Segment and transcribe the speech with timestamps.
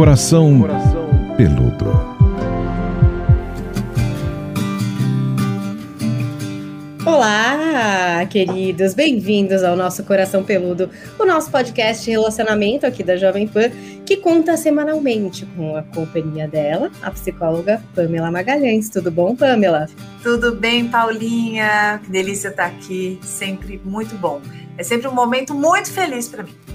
[0.00, 0.62] Coração
[1.36, 1.92] Peludo.
[7.04, 10.88] Olá, queridos, bem-vindos ao nosso Coração Peludo,
[11.18, 13.68] o nosso podcast de relacionamento aqui da Jovem Pan,
[14.06, 18.88] que conta semanalmente com a companhia dela, a psicóloga Pamela Magalhães.
[18.88, 19.86] Tudo bom, Pamela?
[20.22, 22.00] Tudo bem, Paulinha?
[22.02, 24.40] Que delícia estar aqui, sempre muito bom.
[24.78, 26.69] É sempre um momento muito feliz para mim.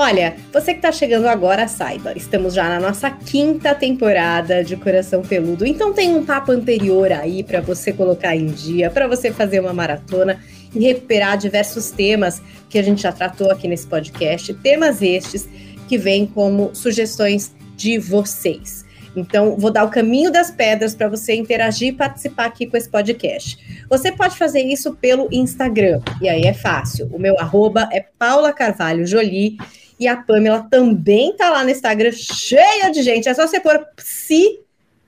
[0.00, 5.22] Olha, você que está chegando agora, saiba, estamos já na nossa quinta temporada de Coração
[5.22, 9.58] Peludo, então tem um papo anterior aí para você colocar em dia, para você fazer
[9.58, 10.40] uma maratona
[10.72, 15.48] e recuperar diversos temas que a gente já tratou aqui nesse podcast, temas estes
[15.88, 18.86] que vêm como sugestões de vocês.
[19.16, 22.88] Então, vou dar o caminho das pedras para você interagir e participar aqui com esse
[22.88, 23.84] podcast.
[23.90, 27.08] Você pode fazer isso pelo Instagram, e aí é fácil.
[27.12, 29.56] O meu arroba é Paula Carvalho Jolie
[29.98, 33.28] e a Pamela também tá lá no Instagram, cheia de gente.
[33.28, 34.60] É só você pôr psi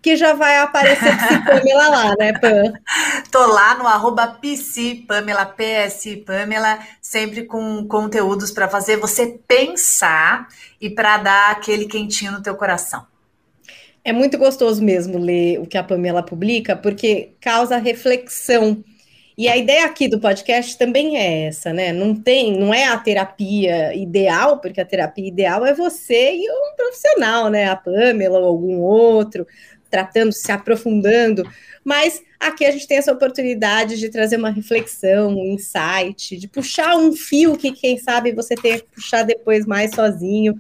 [0.03, 2.73] que já vai aparecer Psi Pamela lá, né, Pam?
[3.31, 10.49] Tô lá no arroba Psi Pamela, PS Pamela, sempre com conteúdos para fazer você pensar
[10.81, 13.07] e para dar aquele quentinho no teu coração.
[14.03, 18.83] É muito gostoso mesmo ler o que a Pamela publica, porque causa reflexão.
[19.41, 21.95] E a ideia aqui do podcast também é essa, né?
[21.95, 26.77] Não tem, não é a terapia ideal, porque a terapia ideal é você e um
[26.77, 27.65] profissional, né?
[27.65, 29.47] A Pamela ou algum outro,
[29.91, 31.43] tratando, se aprofundando.
[31.83, 36.95] Mas aqui a gente tem essa oportunidade de trazer uma reflexão, um insight, de puxar
[36.97, 40.55] um fio que, quem sabe, você tenha que puxar depois mais sozinho.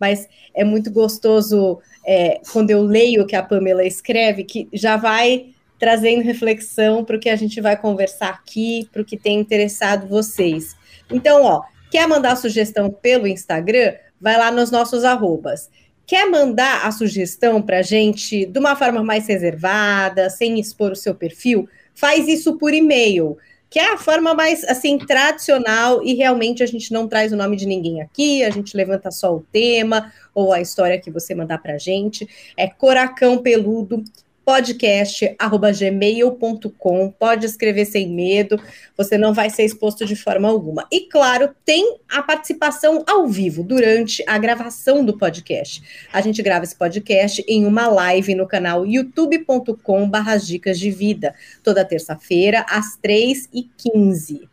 [0.00, 4.96] Mas é muito gostoso é, quando eu leio o que a Pamela escreve, que já
[4.96, 9.38] vai trazendo reflexão para o que a gente vai conversar aqui, para o que tem
[9.38, 10.74] interessado vocês.
[11.10, 13.94] Então, ó, quer mandar sugestão pelo Instagram?
[14.20, 15.68] Vai lá nos nossos arrobas.
[16.06, 20.96] Quer mandar a sugestão para a gente de uma forma mais reservada, sem expor o
[20.96, 21.68] seu perfil?
[21.94, 23.36] Faz isso por e-mail,
[23.68, 27.56] que é a forma mais assim tradicional e realmente a gente não traz o nome
[27.56, 31.58] de ninguém aqui, a gente levanta só o tema ou a história que você mandar
[31.58, 32.28] para a gente.
[32.56, 34.04] É coracão peludo
[34.46, 37.10] podcast@gmail.com.
[37.10, 38.62] Pode escrever sem medo,
[38.96, 40.86] você não vai ser exposto de forma alguma.
[40.90, 45.82] E claro, tem a participação ao vivo durante a gravação do podcast.
[46.12, 52.64] A gente grava esse podcast em uma live no canal youtube.com/dicas de vida, toda terça-feira
[52.68, 54.48] às 3h15.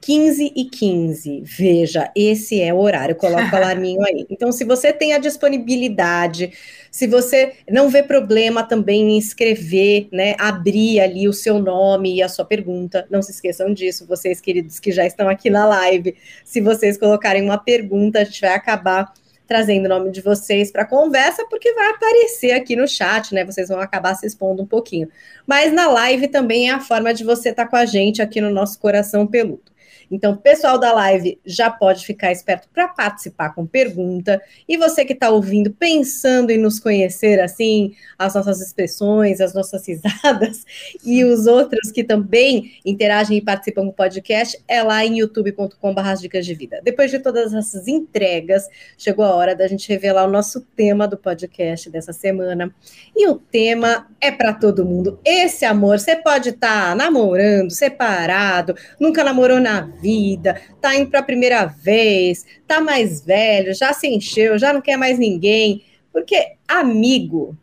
[0.00, 1.42] 15 e 15.
[1.44, 4.26] Veja, esse é o horário, coloca o alarminho aí.
[4.30, 6.52] Então, se você tem a disponibilidade,
[6.90, 12.22] se você não vê problema também em escrever, né, abrir ali o seu nome e
[12.22, 16.16] a sua pergunta, não se esqueçam disso, vocês queridos que já estão aqui na live,
[16.44, 19.12] se vocês colocarem uma pergunta, a gente vai acabar
[19.50, 23.44] trazendo o nome de vocês para conversa, porque vai aparecer aqui no chat, né?
[23.44, 25.08] Vocês vão acabar se expondo um pouquinho.
[25.44, 28.40] Mas na live também é a forma de você estar tá com a gente aqui
[28.40, 29.69] no nosso coração peludo.
[30.10, 34.42] Então, pessoal da live já pode ficar esperto para participar com pergunta.
[34.68, 39.86] E você que está ouvindo, pensando em nos conhecer assim, as nossas expressões, as nossas
[39.86, 40.64] risadas,
[41.04, 46.44] e os outros que também interagem e participam do podcast, é lá em youtube.com.br dicas
[46.44, 46.80] de vida.
[46.82, 51.16] Depois de todas essas entregas, chegou a hora da gente revelar o nosso tema do
[51.16, 52.74] podcast dessa semana.
[53.14, 55.18] E o tema é para todo mundo.
[55.24, 61.20] Esse amor, você pode estar tá namorando, separado, nunca namorou na vida, tá indo para
[61.20, 65.84] a primeira vez, tá mais velho, já se encheu, já não quer mais ninguém.
[66.12, 67.56] Porque amigo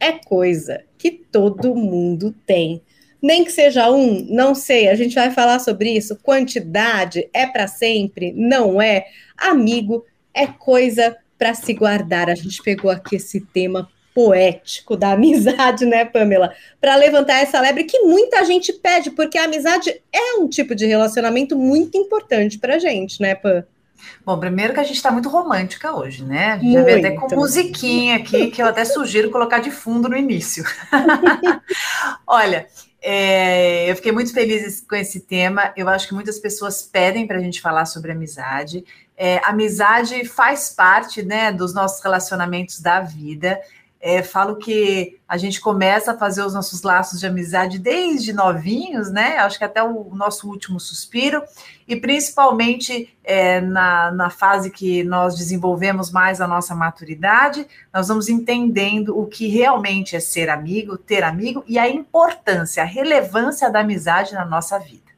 [0.00, 2.82] é coisa que todo mundo tem.
[3.20, 6.16] Nem que seja um, não sei, a gente vai falar sobre isso.
[6.16, 8.32] Quantidade é para sempre?
[8.32, 9.06] Não é.
[9.36, 10.04] Amigo
[10.34, 12.28] é coisa para se guardar.
[12.28, 16.54] A gente pegou aqui esse tema poético da amizade, né, Pamela?
[16.80, 20.86] Para levantar essa lebre que muita gente pede, porque a amizade é um tipo de
[20.86, 23.64] relacionamento muito importante para gente, né, Pam?
[24.24, 26.52] Bom, primeiro que a gente está muito romântica hoje, né?
[26.52, 30.08] A gente já veio até com musiquinha aqui, que eu até sugiro colocar de fundo
[30.08, 30.64] no início.
[32.26, 32.66] Olha,
[33.00, 35.72] é, eu fiquei muito feliz com esse tema.
[35.76, 38.84] Eu acho que muitas pessoas pedem para a gente falar sobre amizade.
[39.16, 43.60] É, amizade faz parte né, dos nossos relacionamentos da vida.
[44.04, 49.12] É, falo que a gente começa a fazer os nossos laços de amizade desde novinhos,
[49.12, 49.38] né?
[49.38, 51.40] Acho que até o nosso último suspiro,
[51.86, 57.64] e principalmente é, na, na fase que nós desenvolvemos mais a nossa maturidade,
[57.94, 62.86] nós vamos entendendo o que realmente é ser amigo, ter amigo e a importância, a
[62.86, 65.12] relevância da amizade na nossa vida.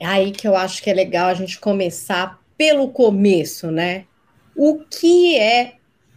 [0.00, 4.06] É aí que eu acho que é legal a gente começar pelo começo, né?
[4.54, 5.75] O que é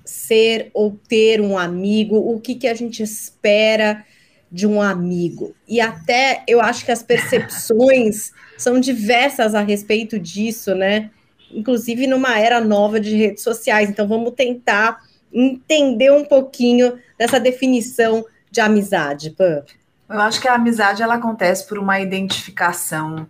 [0.09, 4.03] ser ou ter um amigo, o que, que a gente espera
[4.51, 5.55] de um amigo.
[5.67, 11.11] E até eu acho que as percepções são diversas a respeito disso, né?
[11.51, 13.89] Inclusive numa era nova de redes sociais.
[13.89, 14.99] Então vamos tentar
[15.31, 19.63] entender um pouquinho dessa definição de amizade, Pan.
[20.09, 23.27] Eu acho que a amizade ela acontece por uma identificação.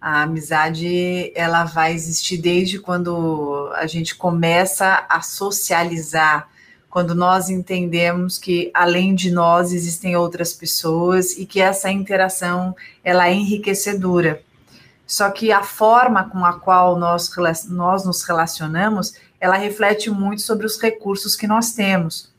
[0.00, 6.48] A amizade ela vai existir desde quando a gente começa a socializar,
[6.88, 13.28] quando nós entendemos que além de nós existem outras pessoas e que essa interação ela
[13.28, 14.42] é enriquecedora.
[15.06, 17.30] Só que a forma com a qual nós,
[17.68, 22.34] nós nos relacionamos, ela reflete muito sobre os recursos que nós temos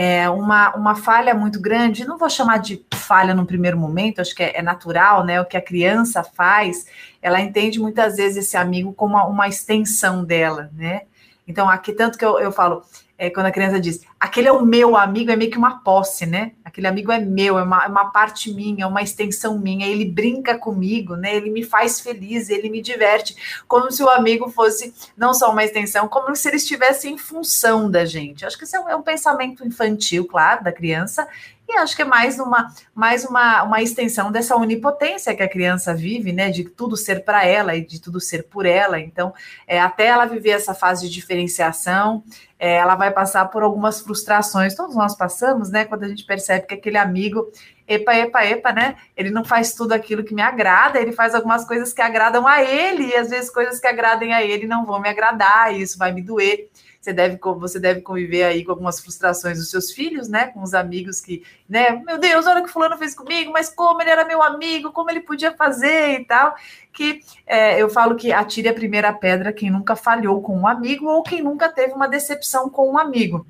[0.00, 4.32] é, uma, uma falha muito grande, não vou chamar de falha no primeiro momento, acho
[4.32, 5.40] que é, é, natural, né?
[5.40, 6.86] O que a criança faz,
[7.20, 11.02] ela entende muitas vezes esse amigo como uma, uma extensão dela, né?
[11.48, 12.84] Então, aqui, tanto que eu, eu falo,
[13.18, 16.24] é, quando a criança diz, aquele é o meu amigo, é meio que uma posse,
[16.24, 16.52] né?
[16.64, 20.04] Aquele amigo é meu, é uma, é uma parte minha, é uma extensão minha, ele
[20.04, 21.34] brinca comigo, né?
[21.34, 25.64] Ele me faz feliz, ele me diverte, como se o amigo fosse não só uma
[25.64, 28.46] extensão, como se ele estivesse em função da gente.
[28.46, 31.26] Acho que isso é um, é um pensamento infantil, claro, da criança,
[31.68, 35.94] e acho que é mais uma, mais uma, uma extensão dessa onipotência que a criança
[35.94, 36.50] vive, né?
[36.50, 38.98] De tudo ser para ela e de tudo ser por ela.
[38.98, 39.34] Então,
[39.66, 42.24] é, até ela viver essa fase de diferenciação,
[42.58, 44.74] é, ela vai passar por algumas frustrações.
[44.74, 45.84] Todos nós passamos, né?
[45.84, 47.52] Quando a gente percebe que aquele amigo,
[47.86, 48.96] epa, epa, epa, né?
[49.14, 52.62] Ele não faz tudo aquilo que me agrada, ele faz algumas coisas que agradam a
[52.62, 55.98] ele, e às vezes coisas que agradem a ele não vão me agradar, e isso
[55.98, 60.28] vai me doer você deve, você deve conviver aí com algumas frustrações dos seus filhos,
[60.28, 60.48] né?
[60.48, 61.90] Com os amigos que, né?
[62.04, 65.10] Meu Deus, olha o que fulano fez comigo, mas como ele era meu amigo, como
[65.10, 66.54] ele podia fazer e tal.
[66.92, 71.06] Que é, eu falo que atire a primeira pedra quem nunca falhou com um amigo
[71.06, 73.46] ou quem nunca teve uma decepção com um amigo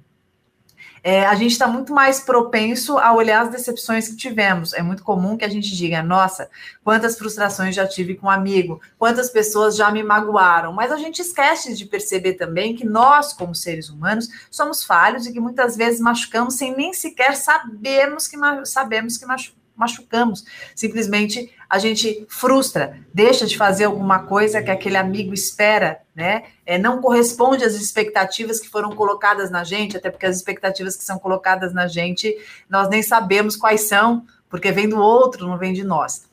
[1.09, 4.75] é, a gente está muito mais propenso a olhar as decepções que tivemos.
[4.75, 6.51] É muito comum que a gente diga, nossa,
[6.85, 10.71] quantas frustrações já tive com um amigo, quantas pessoas já me magoaram.
[10.71, 15.33] Mas a gente esquece de perceber também que nós, como seres humanos, somos falhos e
[15.33, 20.45] que muitas vezes machucamos sem nem sequer sabermos que sabemos que machucamos machucamos.
[20.75, 26.45] Simplesmente a gente frustra, deixa de fazer alguma coisa que aquele amigo espera, né?
[26.67, 31.05] É, não corresponde às expectativas que foram colocadas na gente, até porque as expectativas que
[31.05, 32.37] são colocadas na gente,
[32.69, 36.27] nós nem sabemos quais são, porque vem do outro, não vem de nós.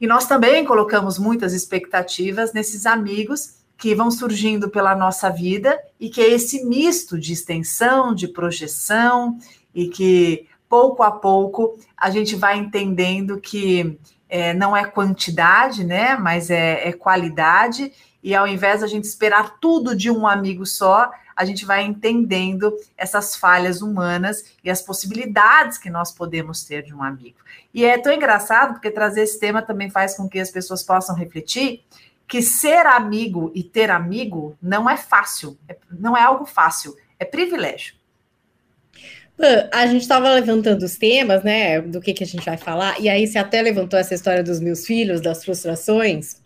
[0.00, 6.08] E nós também colocamos muitas expectativas nesses amigos que vão surgindo pela nossa vida e
[6.08, 9.38] que é esse misto de extensão, de projeção
[9.74, 16.16] e que pouco a pouco a gente vai entendendo que é, não é quantidade, né?
[16.16, 17.92] Mas é, é qualidade.
[18.22, 21.82] E ao invés de a gente esperar tudo de um amigo só, a gente vai
[21.82, 27.38] entendendo essas falhas humanas e as possibilidades que nós podemos ter de um amigo.
[27.74, 31.16] E é tão engraçado porque trazer esse tema também faz com que as pessoas possam
[31.16, 31.84] refletir
[32.28, 37.24] que ser amigo e ter amigo não é fácil, é, não é algo fácil, é
[37.24, 37.99] privilégio.
[39.72, 43.08] A gente estava levantando os temas, né, do que, que a gente vai falar, e
[43.08, 46.36] aí você até levantou essa história dos meus filhos, das frustrações.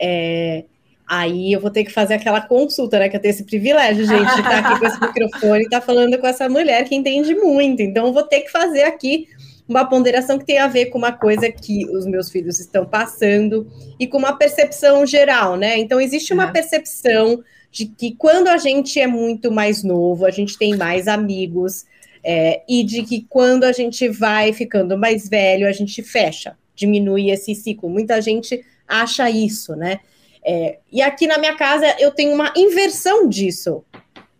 [0.00, 0.64] É,
[1.06, 4.34] aí eu vou ter que fazer aquela consulta, né, que eu tenho esse privilégio, gente,
[4.34, 7.34] de estar aqui com esse microfone e estar tá falando com essa mulher que entende
[7.34, 7.82] muito.
[7.82, 9.28] Então, eu vou ter que fazer aqui
[9.68, 13.66] uma ponderação que tem a ver com uma coisa que os meus filhos estão passando
[13.98, 15.78] e com uma percepção geral, né?
[15.78, 16.50] Então, existe uma é.
[16.50, 21.86] percepção de que quando a gente é muito mais novo, a gente tem mais amigos,
[22.24, 27.30] é, e de que quando a gente vai ficando mais velho, a gente fecha, diminui
[27.30, 27.88] esse ciclo.
[27.88, 30.00] Muita gente acha isso, né?
[30.44, 33.84] É, e aqui na minha casa eu tenho uma inversão disso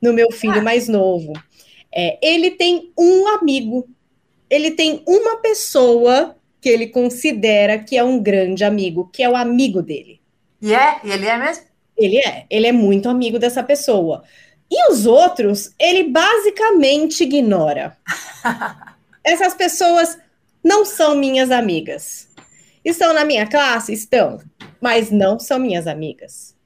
[0.00, 0.62] no meu filho ah.
[0.62, 1.32] mais novo.
[1.94, 3.88] É, ele tem um amigo,
[4.48, 9.36] ele tem uma pessoa que ele considera que é um grande amigo, que é o
[9.36, 10.20] amigo dele.
[10.60, 11.00] E é?
[11.04, 11.64] E ele é mesmo?
[11.96, 14.22] Ele é, ele é muito amigo dessa pessoa.
[14.72, 17.94] E os outros, ele basicamente ignora.
[19.22, 20.18] Essas pessoas
[20.64, 22.26] não são minhas amigas.
[22.82, 23.92] Estão na minha classe?
[23.92, 24.40] Estão,
[24.80, 26.56] mas não são minhas amigas.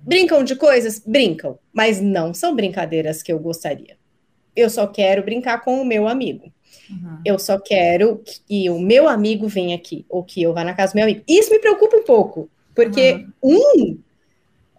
[0.00, 0.98] Brincam de coisas?
[0.98, 3.98] Brincam, mas não são brincadeiras que eu gostaria.
[4.56, 6.50] Eu só quero brincar com o meu amigo.
[6.88, 7.18] Uhum.
[7.22, 10.94] Eu só quero que o meu amigo venha aqui, ou que eu vá na casa
[10.94, 11.22] do meu amigo.
[11.28, 13.60] Isso me preocupa um pouco, porque, uhum.
[13.76, 13.98] um,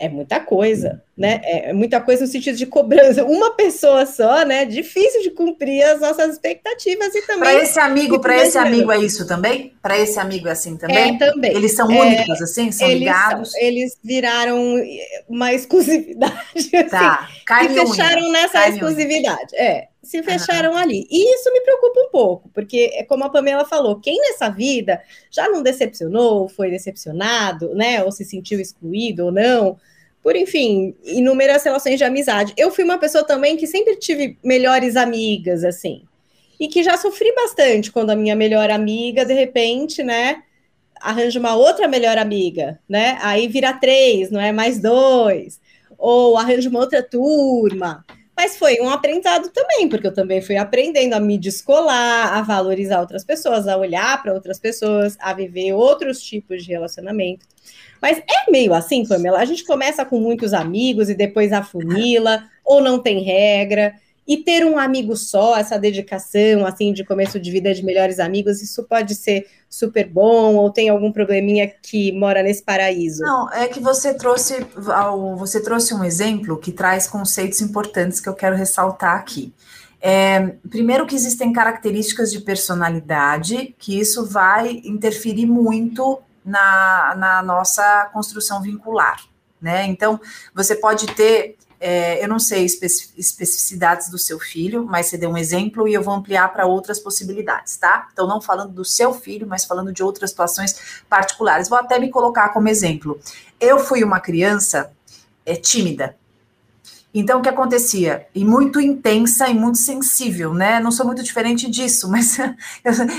[0.01, 1.39] é muita coisa, né?
[1.43, 3.23] É muita coisa no sentido de cobrança.
[3.23, 4.65] Uma pessoa só, né?
[4.65, 7.39] Difícil de cumprir as nossas expectativas e também.
[7.39, 9.75] Para esse amigo, para esse amigo é isso também?
[9.79, 11.15] Para esse amigo é assim também?
[11.15, 11.55] É também.
[11.55, 12.71] Eles são é, únicos, assim?
[12.71, 13.51] São eles ligados?
[13.51, 14.75] São, eles viraram
[15.29, 16.41] uma exclusividade.
[16.89, 17.29] Tá.
[17.47, 19.55] Assim, e fecharam nessa Carne exclusividade.
[19.55, 21.07] É se fecharam ali.
[21.09, 25.01] E isso me preocupa um pouco, porque é como a Pamela falou, quem nessa vida
[25.29, 29.77] já não decepcionou, foi decepcionado, né, ou se sentiu excluído ou não,
[30.23, 32.53] por enfim, inúmeras relações de amizade.
[32.55, 36.03] Eu fui uma pessoa também que sempre tive melhores amigas, assim,
[36.59, 40.43] e que já sofri bastante quando a minha melhor amiga, de repente, né,
[41.01, 43.17] arranja uma outra melhor amiga, né?
[43.21, 45.59] Aí vira três, não é mais dois,
[45.97, 48.05] ou arranja uma outra turma.
[48.35, 52.99] Mas foi um aprendizado também, porque eu também fui aprendendo a me descolar, a valorizar
[52.99, 57.45] outras pessoas, a olhar para outras pessoas, a viver outros tipos de relacionamento.
[58.01, 59.39] Mas é meio assim, Pamela.
[59.39, 63.93] A gente começa com muitos amigos e depois afunila, ou não tem regra.
[64.27, 68.61] E ter um amigo só, essa dedicação, assim, de começo de vida de melhores amigos,
[68.61, 73.23] isso pode ser super bom, ou tem algum probleminha que mora nesse paraíso?
[73.23, 74.65] Não, é que você trouxe,
[75.37, 79.51] você trouxe um exemplo que traz conceitos importantes que eu quero ressaltar aqui.
[79.99, 88.09] É, primeiro que existem características de personalidade, que isso vai interferir muito na, na nossa
[88.13, 89.23] construção vincular,
[89.61, 89.85] né?
[89.85, 90.19] Então,
[90.53, 95.37] você pode ter, é, eu não sei especificidades do seu filho, mas você deu um
[95.37, 98.09] exemplo e eu vou ampliar para outras possibilidades, tá?
[98.11, 101.69] Então, não falando do seu filho, mas falando de outras situações particulares.
[101.69, 103.19] Vou até me colocar como exemplo.
[103.59, 104.91] Eu fui uma criança
[105.45, 106.15] é, tímida,
[107.13, 108.25] então, o que acontecia?
[108.33, 110.79] E muito intensa e muito sensível, né?
[110.79, 112.37] Não sou muito diferente disso, mas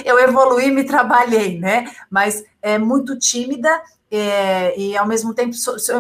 [0.05, 1.91] eu, evoluí, me trabalhei, né?
[2.11, 3.83] Mas é muito tímida
[4.15, 5.57] é, e ao mesmo tempo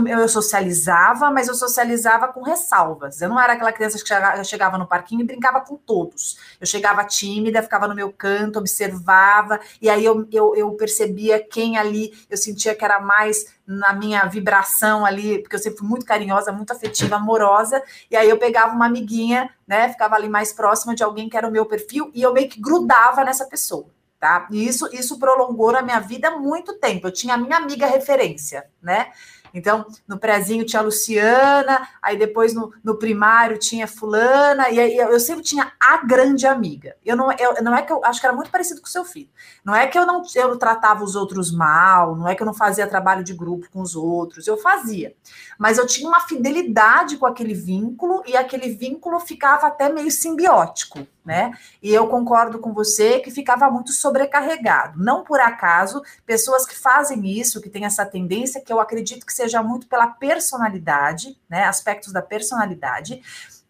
[0.07, 3.23] eu socializava, mas eu socializava com ressalvas.
[3.23, 6.37] Eu não era aquela criança que chegava no parquinho e brincava com todos.
[6.61, 11.79] Eu chegava tímida, ficava no meu canto, observava, e aí eu, eu, eu percebia quem
[11.79, 16.05] ali eu sentia que era mais na minha vibração ali, porque eu sempre fui muito
[16.05, 20.95] carinhosa, muito afetiva, amorosa, e aí eu pegava uma amiguinha, né, ficava ali mais próxima
[20.95, 23.87] de alguém que era o meu perfil, e eu meio que grudava nessa pessoa
[24.23, 24.47] tá?
[24.53, 27.09] E isso, isso prolongou na minha vida muito tempo.
[27.09, 29.09] Eu tinha a minha amiga referência, né?
[29.53, 34.97] Então, no prézinho tinha a Luciana, aí depois no, no primário tinha fulana, e aí
[34.97, 36.97] eu sempre tinha a grande amiga.
[37.05, 39.05] Eu não, eu, não é que eu acho que era muito parecido com o seu
[39.05, 39.29] filho.
[39.65, 42.55] Não é que eu não eu tratava os outros mal, não é que eu não
[42.55, 45.15] fazia trabalho de grupo com os outros, eu fazia.
[45.59, 51.07] Mas eu tinha uma fidelidade com aquele vínculo e aquele vínculo ficava até meio simbiótico
[51.25, 51.53] né?
[51.83, 55.03] E eu concordo com você que ficava muito sobrecarregado.
[55.03, 59.33] Não por acaso, pessoas que fazem isso, que têm essa tendência, que eu acredito que
[59.33, 61.65] seja muito pela personalidade, né?
[61.65, 63.23] Aspectos da personalidade.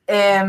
[0.07, 0.43] É,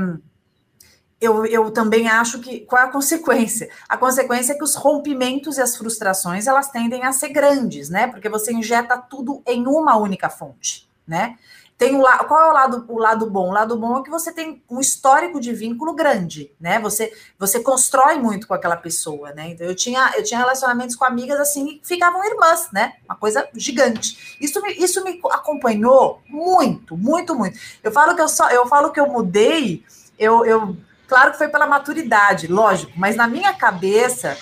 [1.23, 3.69] eu, eu também acho que qual é a consequência?
[3.87, 8.07] A consequência é que os rompimentos e as frustrações elas tendem a ser grandes, né?
[8.07, 11.37] Porque você injeta tudo em uma única fonte, né?
[11.83, 13.49] Tem o lado, qual é o lado, o lado bom?
[13.49, 16.79] O lado bom é que você tem um histórico de vínculo grande, né?
[16.79, 19.49] Você, você constrói muito com aquela pessoa, né?
[19.49, 22.93] Então eu tinha, eu tinha relacionamentos com amigas assim que ficavam irmãs, né?
[23.03, 24.37] Uma coisa gigante.
[24.39, 27.59] Isso me, isso me acompanhou muito, muito, muito.
[27.83, 29.83] Eu falo que eu só, eu falo que eu mudei,
[30.17, 34.37] eu, eu claro que foi pela maturidade, lógico, mas na minha cabeça,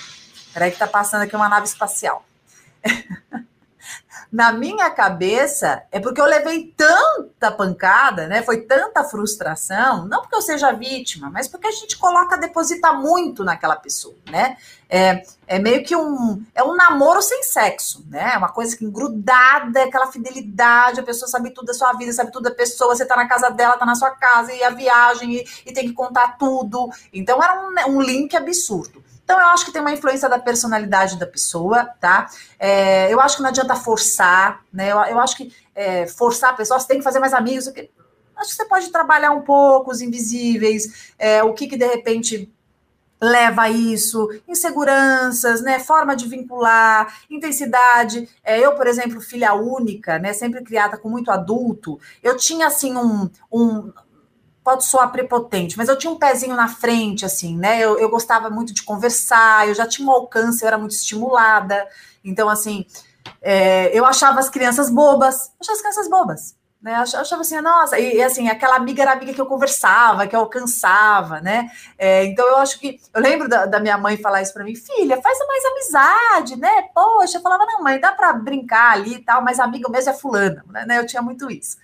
[0.54, 2.24] peraí que tá passando aqui uma nave espacial.
[4.32, 8.42] na minha cabeça, é porque eu levei tanta pancada, né?
[8.42, 13.44] Foi tanta frustração, não porque eu seja vítima, mas porque a gente coloca, deposita muito
[13.44, 14.56] naquela pessoa, né?
[14.90, 18.32] É, é meio que um, é um namoro sem sexo, né?
[18.34, 22.32] É uma coisa que grudada, aquela fidelidade, a pessoa sabe tudo da sua vida, sabe
[22.32, 25.34] tudo da pessoa, você tá na casa dela, tá na sua casa, e a viagem,
[25.36, 26.90] e, e tem que contar tudo.
[27.12, 29.04] Então era um, um link absurdo.
[29.32, 32.30] Então, eu acho que tem uma influência da personalidade da pessoa, tá?
[32.60, 34.92] É, eu acho que não adianta forçar, né?
[34.92, 37.70] Eu, eu acho que é, forçar a pessoa, você tem que fazer mais amigos.
[37.70, 42.52] Acho que você pode trabalhar um pouco os invisíveis, é, o que, que de repente
[43.22, 48.28] leva a isso, inseguranças, né, forma de vincular, intensidade.
[48.44, 52.98] É, eu, por exemplo, filha única, né, sempre criada com muito adulto, eu tinha assim
[52.98, 53.94] um, um
[54.64, 57.80] pode soar prepotente, mas eu tinha um pezinho na frente, assim, né?
[57.80, 61.88] Eu, eu gostava muito de conversar, eu já tinha um alcance, eu era muito estimulada.
[62.24, 62.86] Então, assim,
[63.42, 66.94] é, eu achava as crianças bobas, achava as crianças bobas, né?
[66.94, 70.36] Eu achava assim, nossa, e, e, assim, aquela amiga era amiga que eu conversava, que
[70.36, 71.72] eu alcançava, né?
[71.98, 74.76] É, então, eu acho que, eu lembro da, da minha mãe falar isso para mim,
[74.76, 76.84] filha, faz mais amizade, né?
[76.94, 80.14] Poxa, eu falava, não, mãe, dá para brincar ali e tal, mas amiga mesmo é
[80.14, 81.00] fulana, né?
[81.00, 81.78] Eu tinha muito isso.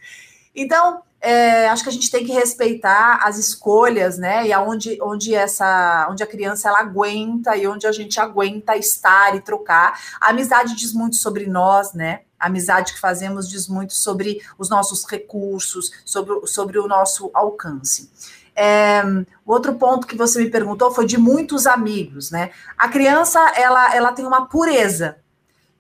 [0.56, 4.48] Então, é, acho que a gente tem que respeitar as escolhas, né?
[4.48, 9.36] E aonde onde essa, onde a criança ela aguenta e onde a gente aguenta estar
[9.36, 10.00] e trocar.
[10.22, 12.22] A amizade diz muito sobre nós, né?
[12.40, 18.10] A amizade que fazemos diz muito sobre os nossos recursos, sobre, sobre o nosso alcance.
[18.56, 19.04] É,
[19.46, 22.52] outro ponto que você me perguntou foi de muitos amigos, né?
[22.78, 25.18] A criança ela, ela tem uma pureza,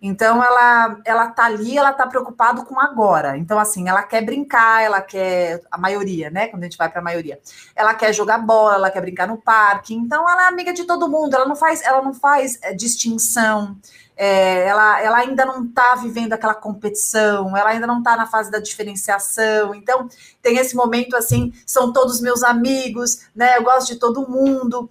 [0.02, 3.38] então ela ela tá ali, ela tá preocupada com agora.
[3.38, 6.48] Então assim, ela quer brincar, ela quer a maioria, né?
[6.48, 7.40] Quando a gente vai para a maioria,
[7.76, 9.96] ela quer jogar bola, ela quer brincar no parque.
[9.96, 11.36] Então ela é amiga de todo mundo.
[11.36, 13.78] Ela não faz ela não faz é, distinção.
[14.16, 18.50] É, ela, ela ainda não está vivendo aquela competição, ela ainda não está na fase
[18.50, 19.76] da diferenciação.
[19.76, 20.10] Então,
[20.42, 23.58] tem esse momento assim: são todos meus amigos, né?
[23.58, 24.90] Eu gosto de todo mundo.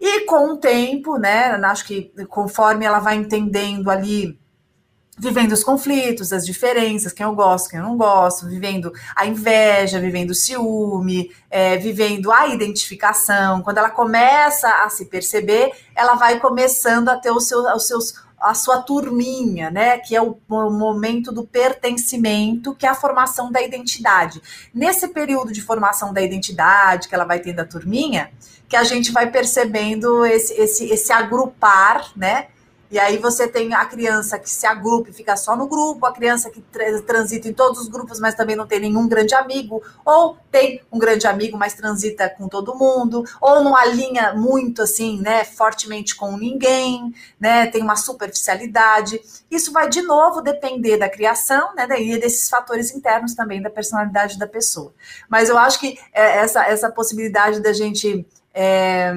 [0.00, 1.52] E com o tempo, né?
[1.64, 4.38] Acho que conforme ela vai entendendo ali
[5.16, 10.00] vivendo os conflitos, as diferenças, quem eu gosto, quem eu não gosto, vivendo a inveja,
[10.00, 13.62] vivendo o ciúme, é, vivendo a identificação.
[13.62, 18.24] Quando ela começa a se perceber, ela vai começando a ter os seus, os seus
[18.40, 19.98] a sua turminha, né?
[19.98, 24.42] Que é o, o, momento do pertencimento, que é a formação da identidade.
[24.74, 28.30] Nesse período de formação da identidade, que ela vai tendo a turminha,
[28.68, 32.48] que a gente vai percebendo esse, esse, esse agrupar, né?
[32.94, 36.12] E aí você tem a criança que se agrupa e fica só no grupo, a
[36.12, 36.62] criança que
[37.04, 40.98] transita em todos os grupos, mas também não tem nenhum grande amigo, ou tem um
[41.00, 46.36] grande amigo, mas transita com todo mundo, ou não alinha muito assim, né, fortemente com
[46.36, 49.20] ninguém, né, tem uma superficialidade.
[49.50, 54.38] Isso vai de novo depender da criação, né, e desses fatores internos também da personalidade
[54.38, 54.94] da pessoa.
[55.28, 58.24] Mas eu acho que é, essa essa possibilidade da gente
[58.54, 59.12] é,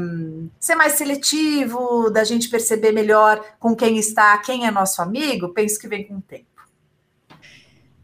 [0.59, 5.79] ser mais seletivo, da gente perceber melhor com quem está, quem é nosso amigo, penso
[5.79, 6.45] que vem com o tempo.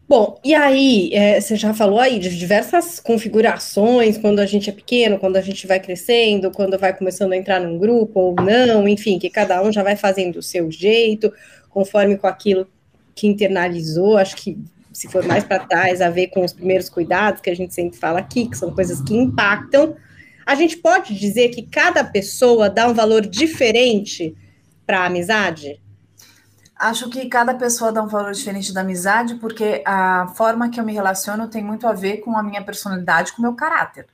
[0.06, 4.72] Bom, e aí, é, você já falou aí de diversas configurações, quando a gente é
[4.72, 8.86] pequeno, quando a gente vai crescendo, quando vai começando a entrar num grupo ou não,
[8.86, 11.32] enfim, que cada um já vai fazendo o seu jeito,
[11.70, 12.68] conforme com aquilo
[13.14, 14.58] que internalizou, acho que
[14.92, 17.98] se for mais para trás, a ver com os primeiros cuidados que a gente sempre
[17.98, 19.96] fala aqui, que são coisas que impactam,
[20.46, 24.36] a gente pode dizer que cada pessoa dá um valor diferente
[24.86, 25.80] para a amizade?
[26.76, 30.84] Acho que cada pessoa dá um valor diferente da amizade, porque a forma que eu
[30.84, 34.06] me relaciono tem muito a ver com a minha personalidade, com o meu caráter.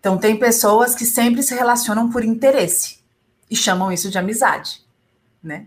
[0.00, 2.98] Então, tem pessoas que sempre se relacionam por interesse
[3.48, 4.82] e chamam isso de amizade,
[5.42, 5.66] né?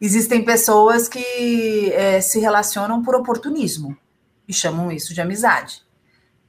[0.00, 3.96] Existem pessoas que é, se relacionam por oportunismo
[4.46, 5.82] e chamam isso de amizade.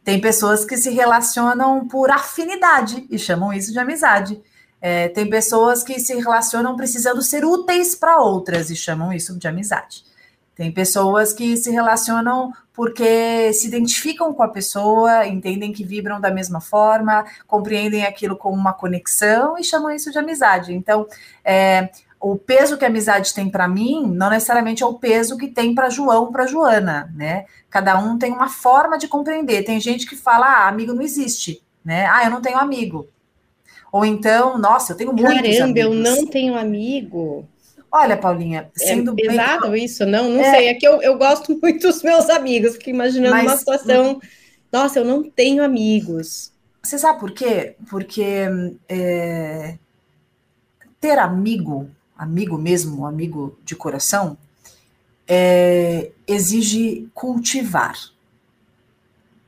[0.07, 4.41] Tem pessoas que se relacionam por afinidade e chamam isso de amizade.
[4.79, 9.49] É, tem pessoas que se relacionam precisando ser úteis para outras e chamam isso de
[9.49, 10.05] amizade.
[10.55, 16.31] Tem pessoas que se relacionam porque se identificam com a pessoa, entendem que vibram da
[16.31, 20.73] mesma forma, compreendem aquilo como uma conexão e chamam isso de amizade.
[20.73, 21.05] Então,
[21.43, 25.47] é, o peso que a amizade tem para mim não necessariamente é o peso que
[25.47, 27.45] tem para João, para Joana, né?
[27.69, 29.63] Cada um tem uma forma de compreender.
[29.63, 32.07] Tem gente que fala, ah, amigo não existe, né?
[32.07, 33.07] Ah, eu não tenho amigo.
[33.91, 35.81] Ou então, nossa, eu tenho muitos Caramba, amigos.
[35.83, 37.47] eu não tenho amigo.
[37.91, 39.85] Olha, Paulinha, sendo é pesado bem...
[39.85, 40.29] isso, não?
[40.29, 40.51] Não é...
[40.51, 40.67] sei.
[40.67, 42.73] É que eu, eu gosto muito dos meus amigos.
[42.73, 43.45] Fico imaginando Mas...
[43.45, 44.19] uma situação.
[44.71, 46.51] Nossa, eu não tenho amigos.
[46.83, 47.75] Você sabe por quê?
[47.89, 48.45] Porque
[48.89, 49.77] é...
[50.99, 54.37] ter amigo amigo mesmo, amigo de coração,
[55.27, 57.97] é, exige cultivar,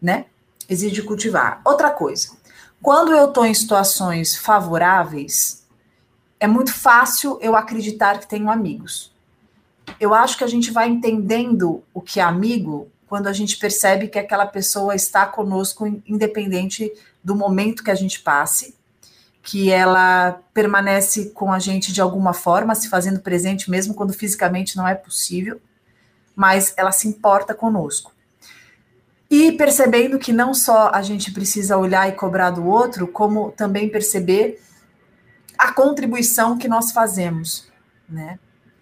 [0.02, 0.26] né?
[0.68, 1.62] Exige cultivar.
[1.66, 2.38] Outra coisa,
[2.82, 5.66] quando eu estou em situações favoráveis,
[6.40, 9.12] é muito fácil eu acreditar que tenho amigos.
[10.00, 14.08] Eu acho que a gente vai entendendo o que é amigo quando a gente percebe
[14.08, 18.76] que aquela pessoa está conosco, independente do momento que a gente passe,
[19.50, 24.78] que ela permanece com a gente de alguma forma, se fazendo presente, mesmo quando fisicamente
[24.78, 25.60] não é possível,
[26.36, 28.14] mas ela se importa conosco.
[29.28, 33.90] E percebendo que não só a gente precisa olhar e cobrar do outro, como também
[33.90, 34.62] perceber
[35.58, 37.68] a contribuição que nós fazemos,
[38.08, 38.38] né?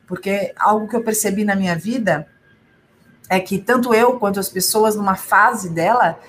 [0.05, 2.27] Porque algo que eu percebi na minha vida
[3.29, 6.19] é que tanto eu quanto as pessoas numa fase dela,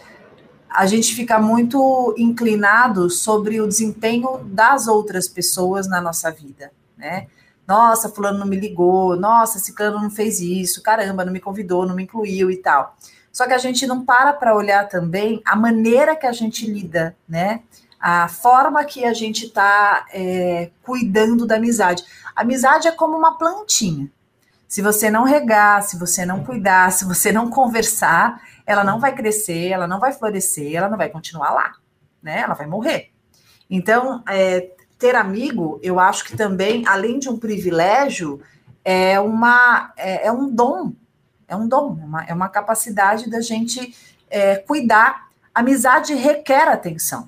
[0.79, 7.27] a gente fica muito inclinado sobre o desempenho das outras pessoas na nossa vida, né?
[7.67, 11.97] Nossa, fulano não me ligou, nossa, ciclano não fez isso, caramba, não me convidou, não
[11.97, 12.97] me incluiu e tal.
[13.33, 17.17] Só que a gente não para para olhar também a maneira que a gente lida,
[17.29, 17.63] né?
[17.99, 22.05] A forma que a gente está é, cuidando da amizade.
[22.37, 24.09] A amizade é como uma plantinha.
[24.69, 29.15] Se você não regar, se você não cuidar, se você não conversar, ela não vai
[29.15, 31.77] crescer, ela não vai florescer, ela não vai continuar lá,
[32.23, 32.41] né?
[32.41, 33.11] Ela vai morrer.
[33.71, 38.43] Então, é, ter amigo, eu acho que também, além de um privilégio,
[38.85, 40.93] é, uma, é, é um dom,
[41.49, 43.97] é um dom, uma, é uma capacidade da gente
[44.29, 45.29] é, cuidar.
[45.55, 47.27] Amizade requer atenção.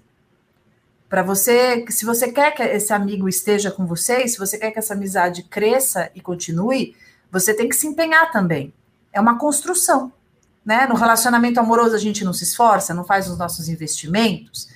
[1.08, 4.78] Para você, se você quer que esse amigo esteja com você, se você quer que
[4.78, 6.94] essa amizade cresça e continue,
[7.32, 8.74] você tem que se empenhar também.
[9.10, 10.12] É uma construção.
[10.64, 10.86] Né?
[10.86, 14.68] No relacionamento amoroso, a gente não se esforça, não faz os nossos investimentos.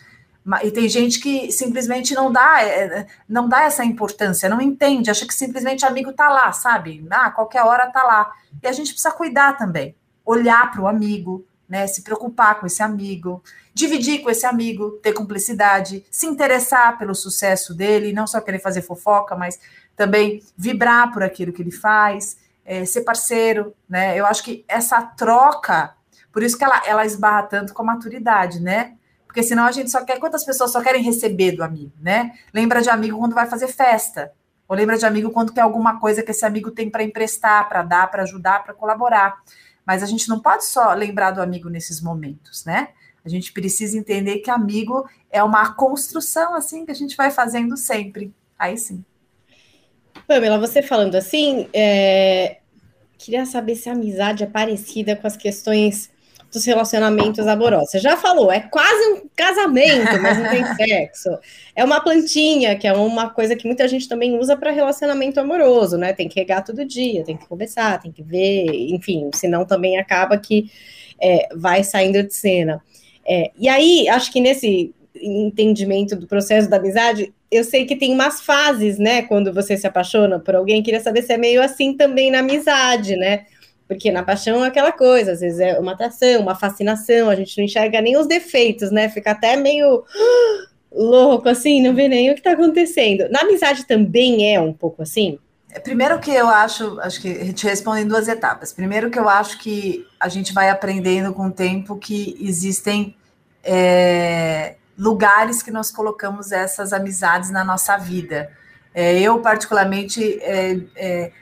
[0.62, 5.10] E tem gente que simplesmente não dá, é, é, não dá essa importância, não entende,
[5.10, 7.06] acha que simplesmente amigo tá lá, sabe?
[7.10, 8.30] Ah, qualquer hora tá lá.
[8.62, 11.86] E a gente precisa cuidar também, olhar para o amigo, né?
[11.86, 13.42] Se preocupar com esse amigo,
[13.72, 18.82] dividir com esse amigo, ter cumplicidade, se interessar pelo sucesso dele, não só querer fazer
[18.82, 19.58] fofoca, mas
[19.96, 24.18] também vibrar por aquilo que ele faz, é, ser parceiro, né?
[24.18, 25.94] Eu acho que essa troca,
[26.32, 28.96] por isso que ela, ela esbarra tanto com a maturidade, né?
[29.26, 30.18] Porque senão a gente só quer.
[30.18, 32.32] Quantas pessoas só querem receber do amigo, né?
[32.52, 34.32] Lembra de amigo quando vai fazer festa.
[34.68, 37.82] Ou lembra de amigo quando quer alguma coisa que esse amigo tem para emprestar, para
[37.82, 39.36] dar, para ajudar, para colaborar.
[39.84, 42.88] Mas a gente não pode só lembrar do amigo nesses momentos, né?
[43.24, 47.76] A gente precisa entender que amigo é uma construção assim que a gente vai fazendo
[47.76, 48.32] sempre.
[48.58, 49.04] Aí sim.
[50.26, 52.58] Pamela, você falando assim, é...
[53.18, 56.10] queria saber se a amizade é parecida com as questões
[56.54, 57.90] dos relacionamentos amorosos.
[57.90, 61.28] Você já falou, é quase um casamento, mas não tem sexo.
[61.74, 65.98] É uma plantinha, que é uma coisa que muita gente também usa para relacionamento amoroso,
[65.98, 66.12] né?
[66.12, 70.38] Tem que regar todo dia, tem que conversar, tem que ver, enfim, senão também acaba
[70.38, 70.70] que
[71.20, 72.80] é, vai saindo de cena.
[73.26, 78.12] É, e aí, acho que nesse entendimento do processo da amizade, eu sei que tem
[78.12, 79.22] umas fases, né?
[79.22, 83.16] Quando você se apaixona por alguém, queria saber se é meio assim também na amizade,
[83.16, 83.46] né?
[83.86, 87.56] Porque na paixão é aquela coisa, às vezes é uma atração, uma fascinação, a gente
[87.56, 89.08] não enxerga nem os defeitos, né?
[89.08, 90.02] Fica até meio
[90.90, 93.28] louco, assim, não vê nem o que está acontecendo.
[93.30, 95.38] Na amizade também é um pouco assim?
[95.70, 98.72] É, primeiro que eu acho, acho que te respondo em duas etapas.
[98.72, 103.14] Primeiro que eu acho que a gente vai aprendendo com o tempo que existem
[103.62, 108.50] é, lugares que nós colocamos essas amizades na nossa vida.
[108.94, 111.32] É, eu, particularmente, é, é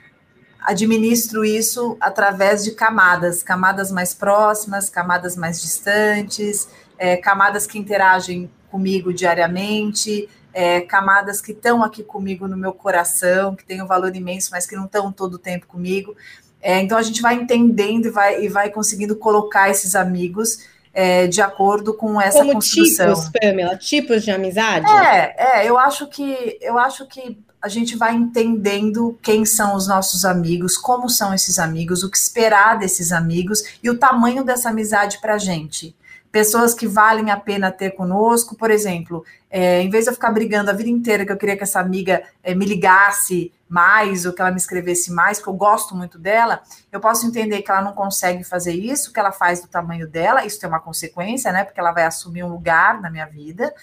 [0.63, 8.49] administro isso através de camadas, camadas mais próximas, camadas mais distantes, é, camadas que interagem
[8.71, 14.15] comigo diariamente, é, camadas que estão aqui comigo no meu coração, que têm um valor
[14.15, 16.15] imenso, mas que não estão todo o tempo comigo.
[16.61, 20.59] É, então a gente vai entendendo e vai, e vai conseguindo colocar esses amigos
[20.93, 23.13] é, de acordo com essa Como construção.
[23.13, 24.85] Tipos, Pamela, tipos de amizade?
[24.89, 29.87] É, é, eu acho que eu acho que a gente vai entendendo quem são os
[29.87, 34.69] nossos amigos, como são esses amigos, o que esperar desses amigos e o tamanho dessa
[34.69, 35.95] amizade para a gente.
[36.29, 40.31] Pessoas que valem a pena ter conosco, por exemplo, é, em vez de eu ficar
[40.31, 44.33] brigando a vida inteira que eu queria que essa amiga é, me ligasse mais ou
[44.33, 47.81] que ela me escrevesse mais, porque eu gosto muito dela, eu posso entender que ela
[47.81, 51.63] não consegue fazer isso, que ela faz do tamanho dela, isso tem uma consequência, né?
[51.63, 53.73] Porque ela vai assumir um lugar na minha vida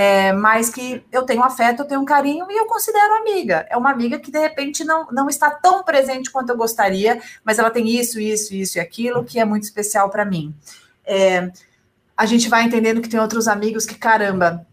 [0.00, 3.66] é, mas que eu tenho afeto, eu tenho carinho e eu considero amiga.
[3.68, 7.58] É uma amiga que de repente não, não está tão presente quanto eu gostaria, mas
[7.58, 10.54] ela tem isso, isso, isso e aquilo que é muito especial para mim.
[11.04, 11.50] É,
[12.16, 14.64] a gente vai entendendo que tem outros amigos que, caramba,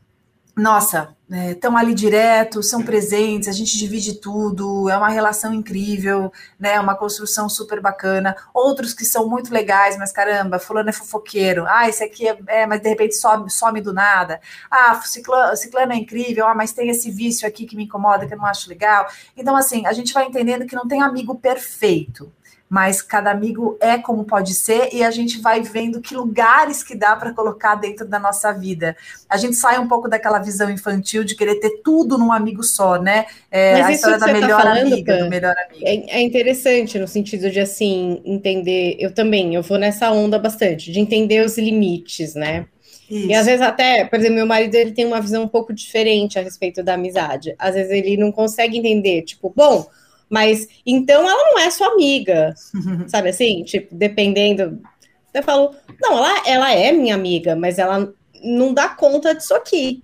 [0.57, 1.13] nossa,
[1.51, 6.79] estão é, ali direto, são presentes, a gente divide tudo, é uma relação incrível, né?
[6.79, 8.35] Uma construção super bacana.
[8.53, 11.65] Outros que são muito legais, mas caramba, fulano é fofoqueiro.
[11.67, 14.39] Ah, esse aqui é, é mas de repente some, some do nada.
[14.71, 18.33] Ah, ciclano, ciclano é incrível, ah, mas tem esse vício aqui que me incomoda, que
[18.33, 19.07] eu não acho legal.
[19.35, 22.31] Então, assim, a gente vai entendendo que não tem amigo perfeito
[22.69, 26.95] mas cada amigo é como pode ser e a gente vai vendo que lugares que
[26.95, 28.97] dá para colocar dentro da nossa vida.
[29.29, 32.99] A gente sai um pouco daquela visão infantil de querer ter tudo num amigo só,
[32.99, 33.25] né?
[33.51, 35.85] É, a história da tá melhor tá falando, amiga, do melhor amigo.
[35.85, 38.95] É, é, interessante no sentido de assim entender.
[38.99, 42.65] Eu também, eu vou nessa onda bastante de entender os limites, né?
[43.09, 43.27] Isso.
[43.27, 46.39] E às vezes até, por exemplo, meu marido ele tem uma visão um pouco diferente
[46.39, 47.53] a respeito da amizade.
[47.59, 49.87] Às vezes ele não consegue entender, tipo, bom,
[50.29, 52.53] mas então ela não é sua amiga,
[53.07, 53.63] sabe assim?
[53.63, 54.81] Tipo, dependendo.
[55.33, 60.01] Eu falo, não, ela, ela é minha amiga, mas ela não dá conta disso aqui.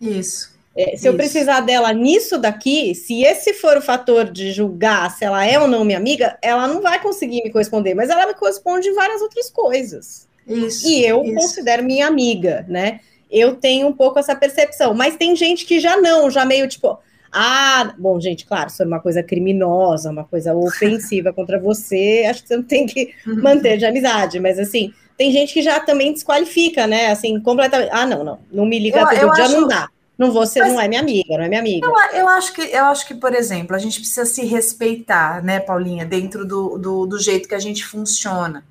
[0.00, 0.50] Isso.
[0.76, 1.08] É, se isso.
[1.08, 5.58] eu precisar dela nisso daqui, se esse for o fator de julgar se ela é
[5.58, 8.94] ou não minha amiga, ela não vai conseguir me corresponder, mas ela me corresponde em
[8.94, 10.28] várias outras coisas.
[10.46, 11.34] Isso, e eu isso.
[11.34, 13.00] considero minha amiga, né?
[13.30, 16.98] Eu tenho um pouco essa percepção, mas tem gente que já não, já meio tipo,
[17.32, 22.42] ah, bom, gente, claro, se for uma coisa criminosa, uma coisa ofensiva contra você, acho
[22.42, 26.12] que você não tem que manter de amizade, mas assim, tem gente que já também
[26.12, 27.10] desqualifica, né?
[27.10, 27.90] Assim, completamente.
[27.92, 29.60] Ah, não, não, não me liga eu, todo eu dia, acho...
[29.60, 29.88] não dá.
[30.18, 31.86] Não você não é minha amiga, não é minha amiga.
[31.86, 35.60] Eu, eu, acho que, eu acho que, por exemplo, a gente precisa se respeitar, né,
[35.60, 38.62] Paulinha, dentro do, do, do jeito que a gente funciona.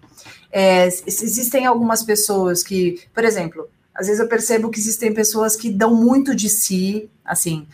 [0.51, 5.69] É, existem algumas pessoas que, por exemplo, às vezes eu percebo que existem pessoas que
[5.69, 7.67] dão muito de si, assim,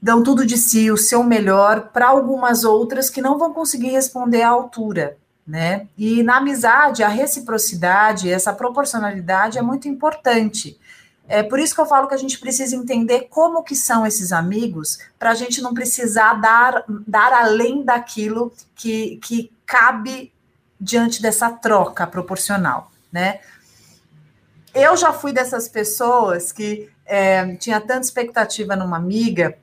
[0.00, 4.42] dão tudo de si, o seu melhor, para algumas outras que não vão conseguir responder
[4.42, 5.88] à altura, né?
[5.96, 10.78] E na amizade, a reciprocidade, essa proporcionalidade é muito importante.
[11.28, 14.32] É por isso que eu falo que a gente precisa entender como que são esses
[14.32, 20.32] amigos, para a gente não precisar dar, dar além daquilo que, que cabe
[20.80, 23.40] diante dessa troca proporcional, né?
[24.74, 29.56] Eu já fui dessas pessoas que é, tinha tanta expectativa numa amiga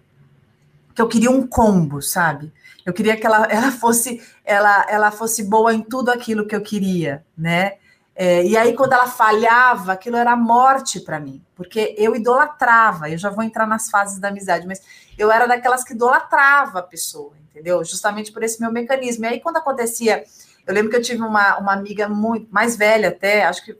[0.97, 2.51] que eu queria um combo, sabe?
[2.83, 6.61] Eu queria que ela, ela fosse ela, ela fosse boa em tudo aquilo que eu
[6.61, 7.73] queria, né?
[8.15, 13.11] É, e aí, quando ela falhava, aquilo era morte para mim, porque eu idolatrava.
[13.11, 14.81] Eu já vou entrar nas fases da amizade, mas
[15.15, 17.83] eu era daquelas que idolatrava a pessoa, entendeu?
[17.85, 19.25] Justamente por esse meu mecanismo.
[19.25, 20.23] E aí, quando acontecia,
[20.65, 23.77] eu lembro que eu tive uma, uma amiga muito mais velha, até, acho que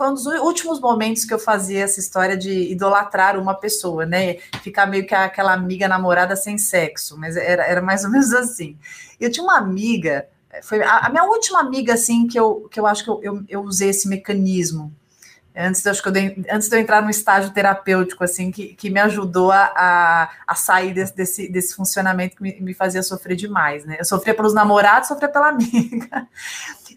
[0.00, 4.36] foi um dos últimos momentos que eu fazia essa história de idolatrar uma pessoa, né?
[4.62, 8.78] Ficar meio que aquela amiga namorada sem sexo, mas era, era mais ou menos assim.
[9.20, 10.26] Eu tinha uma amiga,
[10.62, 13.44] foi a, a minha última amiga, assim, que eu, que eu acho que eu, eu,
[13.46, 14.90] eu usei esse mecanismo.
[15.54, 16.14] Antes, acho que eu
[16.50, 20.54] antes de eu entrar no estágio terapêutico, assim, que, que me ajudou a, a, a
[20.54, 23.98] sair desse, desse, desse funcionamento que me, me fazia sofrer demais, né?
[24.00, 26.26] Eu sofria pelos namorados, sofria pela amiga.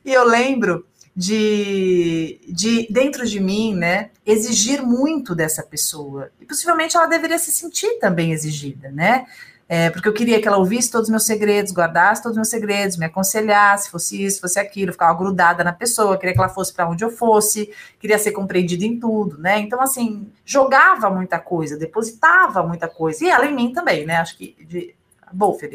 [0.05, 6.29] E eu lembro de, de dentro de mim, né, exigir muito dessa pessoa.
[6.39, 9.25] E possivelmente ela deveria se sentir também exigida, né?
[9.69, 12.49] É, porque eu queria que ela ouvisse todos os meus segredos, guardasse todos os meus
[12.49, 16.73] segredos, me aconselhasse, fosse isso, fosse aquilo, ficava grudada na pessoa, queria que ela fosse
[16.73, 19.59] para onde eu fosse, queria ser compreendida em tudo, né?
[19.59, 24.17] Então, assim, jogava muita coisa, depositava muita coisa, e ela em mim também, né?
[24.17, 24.93] Acho que de
[25.31, 25.71] Bolfer,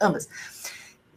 [0.00, 0.28] ambas.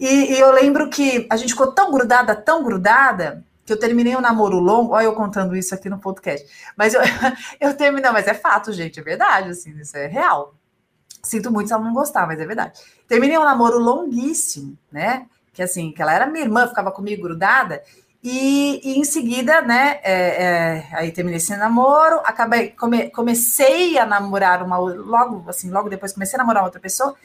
[0.02, 4.16] E, e, eu lembro que a gente ficou tão grudada, tão grudada, que eu terminei
[4.16, 4.94] um namoro longo.
[4.94, 6.44] Olha, eu contando isso aqui no podcast.
[6.76, 7.02] Mas eu,
[7.62, 10.56] eu terminei, mas é fato, gente, é verdade, assim, isso é real.
[11.22, 12.82] Sinto muito se ela não gostar, mas é verdade.
[13.08, 15.28] Terminei um namoro longuíssimo, né?
[15.54, 17.84] Que assim, que ela era minha irmã, ficava comigo grudada,
[18.24, 24.06] e, e, em seguida, né, é, é, aí terminei esse namoro, acabei, come, comecei a
[24.06, 27.16] namorar uma logo assim, logo depois comecei a namorar outra pessoa,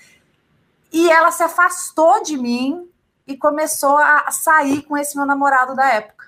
[0.93, 2.89] e ela se afastou de mim
[3.27, 6.27] e começou a sair com esse meu namorado da época.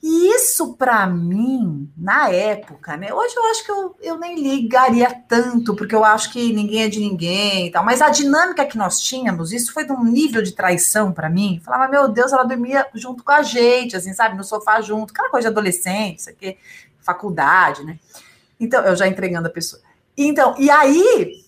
[0.00, 3.12] E isso para mim, na época, né?
[3.12, 6.88] Hoje eu acho que eu, eu nem ligaria tanto, porque eu acho que ninguém é
[6.88, 7.84] de ninguém e tal.
[7.84, 11.60] Mas a dinâmica que nós tínhamos, isso foi de um nível de traição para mim.
[11.64, 15.30] Falava, meu Deus, ela dormia junto com a gente, assim, sabe, no sofá junto, aquela
[15.30, 16.56] coisa de adolescente, isso aqui,
[17.00, 17.98] faculdade, né?
[18.60, 19.82] Então, eu já entregando a pessoa.
[20.16, 21.44] Então, e aí,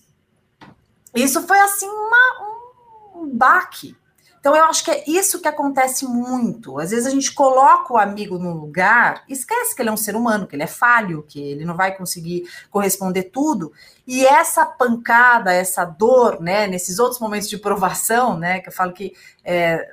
[1.13, 3.95] isso foi assim uma, um baque.
[4.41, 6.79] Então, eu acho que é isso que acontece muito.
[6.79, 10.15] Às vezes a gente coloca o amigo no lugar, esquece que ele é um ser
[10.15, 13.71] humano, que ele é falho, que ele não vai conseguir corresponder tudo.
[14.07, 18.93] E essa pancada, essa dor, né, nesses outros momentos de provação, né, que eu falo
[18.93, 19.13] que
[19.45, 19.87] é,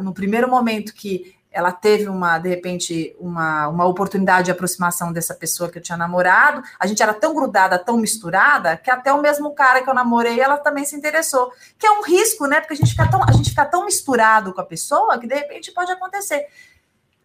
[0.00, 5.34] no primeiro momento que ela teve uma, de repente, uma, uma oportunidade de aproximação dessa
[5.34, 6.62] pessoa que eu tinha namorado.
[6.78, 10.38] A gente era tão grudada, tão misturada, que até o mesmo cara que eu namorei,
[10.40, 11.52] ela também se interessou.
[11.76, 12.60] Que é um risco, né?
[12.60, 15.34] Porque a gente fica tão, a gente fica tão misturado com a pessoa que de
[15.34, 16.46] repente pode acontecer.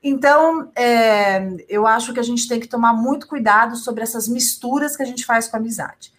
[0.02, 4.96] Então, é, eu acho que a gente tem que tomar muito cuidado sobre essas misturas
[4.96, 6.14] que a gente faz com a amizade.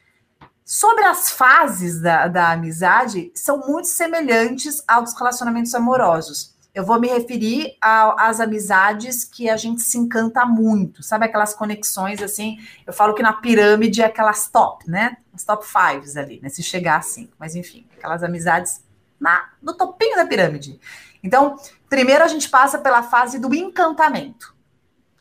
[0.64, 7.08] Sobre as fases da, da amizade, são muito semelhantes aos relacionamentos amorosos eu vou me
[7.08, 12.58] referir às amizades que a gente se encanta muito, sabe aquelas conexões assim?
[12.86, 15.16] Eu falo que na pirâmide é aquelas top, né?
[15.32, 16.50] As top fives ali, né?
[16.50, 18.84] Se chegar assim, mas enfim, aquelas amizades
[19.18, 20.78] na, no topinho da pirâmide.
[21.24, 21.56] Então,
[21.88, 24.54] primeiro a gente passa pela fase do encantamento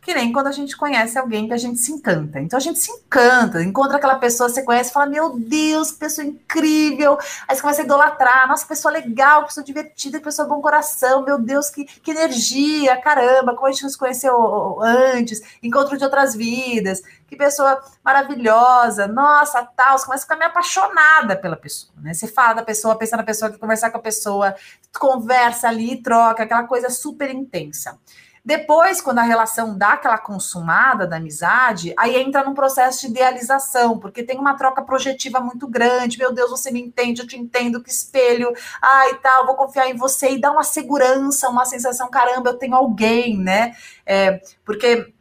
[0.05, 2.39] que nem quando a gente conhece alguém que a gente se encanta.
[2.39, 6.23] Então a gente se encanta, encontra aquela pessoa, você conhece, fala: Meu Deus, que pessoa
[6.23, 7.17] incrível.
[7.47, 11.71] Aí você começa a idolatrar, nossa, pessoa legal, pessoa divertida, pessoa bom coração, meu Deus,
[11.71, 17.35] que, que energia, caramba, como a gente nos conheceu antes, encontro de outras vidas, que
[17.35, 19.97] pessoa maravilhosa, nossa, tal.
[19.97, 22.13] Você começa a ficar meio apaixonada pela pessoa, né?
[22.13, 24.55] Você fala da pessoa, pensa na pessoa, quer conversar com a pessoa,
[24.99, 27.97] conversa ali, troca, aquela coisa super intensa.
[28.45, 33.97] Depois, quando a relação dá aquela consumada da amizade, aí entra num processo de idealização,
[33.97, 36.19] porque tem uma troca projetiva muito grande.
[36.19, 39.97] Meu Deus, você me entende, eu te entendo, que espelho, ai tal, vou confiar em
[39.97, 43.75] você, e dá uma segurança, uma sensação, caramba, eu tenho alguém, né?
[44.05, 45.11] É, porque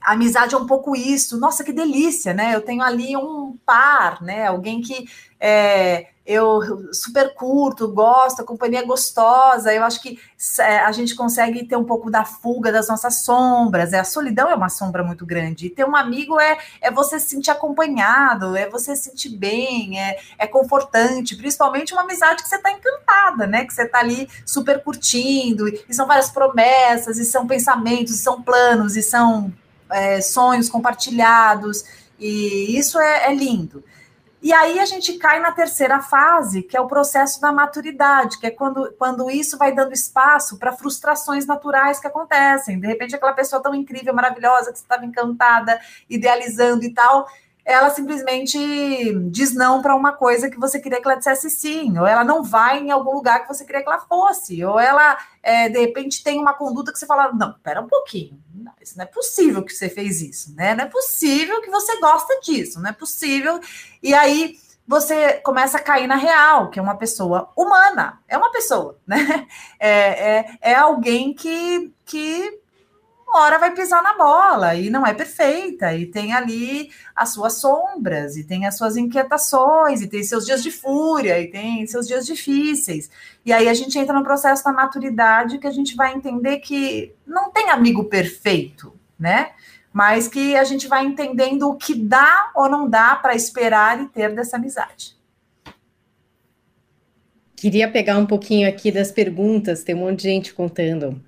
[0.00, 1.38] a amizade é um pouco isso.
[1.38, 2.54] Nossa, que delícia, né?
[2.54, 4.46] Eu tenho ali um par, né?
[4.46, 5.06] Alguém que
[5.38, 9.72] é, eu super curto, gosto, a companhia é gostosa.
[9.72, 10.18] Eu acho que
[10.58, 13.92] é, a gente consegue ter um pouco da fuga das nossas sombras.
[13.92, 15.66] É, a solidão é uma sombra muito grande.
[15.66, 20.00] E ter um amigo é, é você se sentir acompanhado, é você se sentir bem,
[20.00, 23.64] é, é confortante, principalmente uma amizade que você está encantada, né?
[23.64, 28.42] Que você está ali super curtindo, e são várias promessas, e são pensamentos, e são
[28.42, 29.52] planos, e são
[29.90, 31.84] é, sonhos compartilhados,
[32.18, 33.84] e isso é, é lindo.
[34.46, 38.46] E aí a gente cai na terceira fase, que é o processo da maturidade, que
[38.46, 42.78] é quando, quando isso vai dando espaço para frustrações naturais que acontecem.
[42.78, 47.26] De repente, aquela pessoa tão incrível, maravilhosa, que você estava encantada, idealizando e tal,
[47.64, 48.56] ela simplesmente
[49.32, 52.44] diz não para uma coisa que você queria que ela dissesse sim, ou ela não
[52.44, 56.22] vai em algum lugar que você queria que ela fosse, ou ela, é, de repente,
[56.22, 59.64] tem uma conduta que você fala, não, pera um pouquinho, não, isso não é possível
[59.64, 60.74] que você fez isso, né?
[60.74, 63.60] Não é possível que você gosta disso, não é possível.
[64.02, 68.50] E aí você começa a cair na real, que é uma pessoa humana, é uma
[68.50, 69.46] pessoa, né?
[69.78, 72.60] É, é, é alguém que, que
[73.40, 78.36] hora vai pisar na bola e não é perfeita, e tem ali as suas sombras,
[78.36, 82.26] e tem as suas inquietações, e tem seus dias de fúria, e tem seus dias
[82.26, 83.10] difíceis.
[83.44, 87.14] E aí a gente entra no processo da maturidade que a gente vai entender que
[87.26, 89.50] não tem amigo perfeito, né?
[89.92, 94.06] Mas que a gente vai entendendo o que dá ou não dá para esperar e
[94.08, 95.16] ter dessa amizade.
[97.56, 101.24] Queria pegar um pouquinho aqui das perguntas, tem um monte de gente contando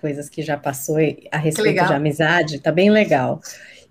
[0.00, 0.96] coisas que já passou
[1.30, 3.40] a respeito de amizade, tá bem legal.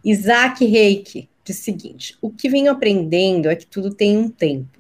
[0.04, 4.78] Isaac Reiki diz o seguinte: o que venho aprendendo é que tudo tem um tempo.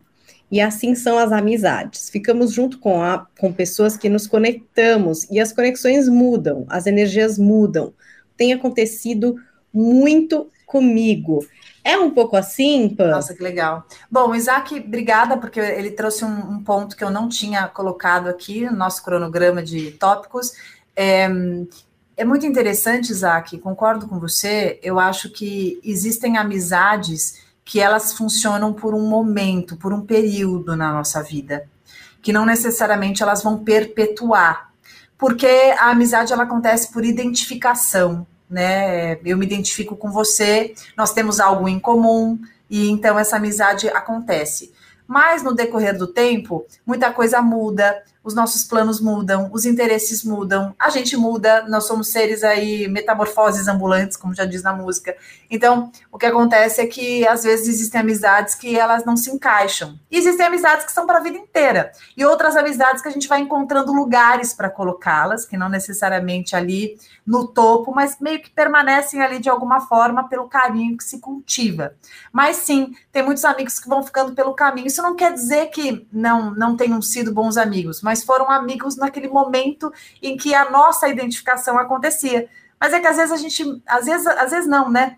[0.49, 2.09] E assim são as amizades.
[2.09, 7.37] Ficamos junto com, a, com pessoas que nos conectamos e as conexões mudam, as energias
[7.37, 7.93] mudam.
[8.37, 9.35] Tem acontecido
[9.73, 11.45] muito comigo.
[11.83, 13.11] É um pouco assim, Pan?
[13.11, 13.85] Nossa, que legal.
[14.11, 18.65] Bom, Isaac, obrigada, porque ele trouxe um, um ponto que eu não tinha colocado aqui
[18.65, 20.51] no nosso cronograma de tópicos
[20.97, 21.29] é,
[22.17, 24.79] é muito interessante, Isaac, concordo com você.
[24.81, 30.91] Eu acho que existem amizades que elas funcionam por um momento, por um período na
[30.91, 31.69] nossa vida,
[32.21, 34.71] que não necessariamente elas vão perpetuar,
[35.17, 39.19] porque a amizade ela acontece por identificação, né?
[39.23, 44.73] Eu me identifico com você, nós temos algo em comum e então essa amizade acontece.
[45.05, 50.75] Mas no decorrer do tempo, muita coisa muda, os nossos planos mudam, os interesses mudam,
[50.77, 55.15] a gente muda, nós somos seres aí metamorfoses ambulantes, como já diz na música.
[55.49, 59.97] Então, o que acontece é que às vezes existem amizades que elas não se encaixam.
[60.11, 61.93] E existem amizades que são para a vida inteira.
[62.17, 66.97] E outras amizades que a gente vai encontrando lugares para colocá-las, que não necessariamente ali
[67.25, 71.93] no topo, mas meio que permanecem ali de alguma forma pelo caminho que se cultiva.
[72.33, 74.87] Mas sim, tem muitos amigos que vão ficando pelo caminho.
[74.87, 78.95] Isso não quer dizer que não não tenham sido bons amigos, mas mas foram amigos
[78.95, 82.49] naquele momento em que a nossa identificação acontecia.
[82.79, 85.17] Mas é que às vezes a gente, às vezes, às vezes não, né?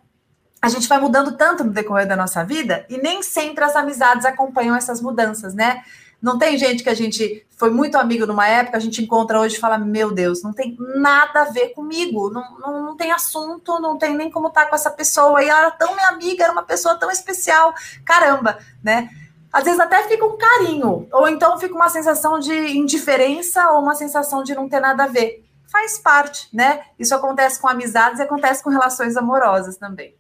[0.61, 4.25] A gente vai mudando tanto no decorrer da nossa vida e nem sempre as amizades
[4.25, 5.83] acompanham essas mudanças, né?
[6.21, 9.55] Não tem gente que a gente foi muito amigo numa época, a gente encontra hoje
[9.55, 13.79] e fala: Meu Deus, não tem nada a ver comigo, não, não, não tem assunto,
[13.79, 15.41] não tem nem como estar tá com essa pessoa.
[15.41, 19.09] E ela era tão minha amiga, era uma pessoa tão especial, caramba, né?
[19.51, 23.95] Às vezes até fica um carinho, ou então fica uma sensação de indiferença ou uma
[23.95, 25.43] sensação de não ter nada a ver.
[25.71, 26.81] Faz parte, né?
[26.97, 30.15] Isso acontece com amizades e acontece com relações amorosas também.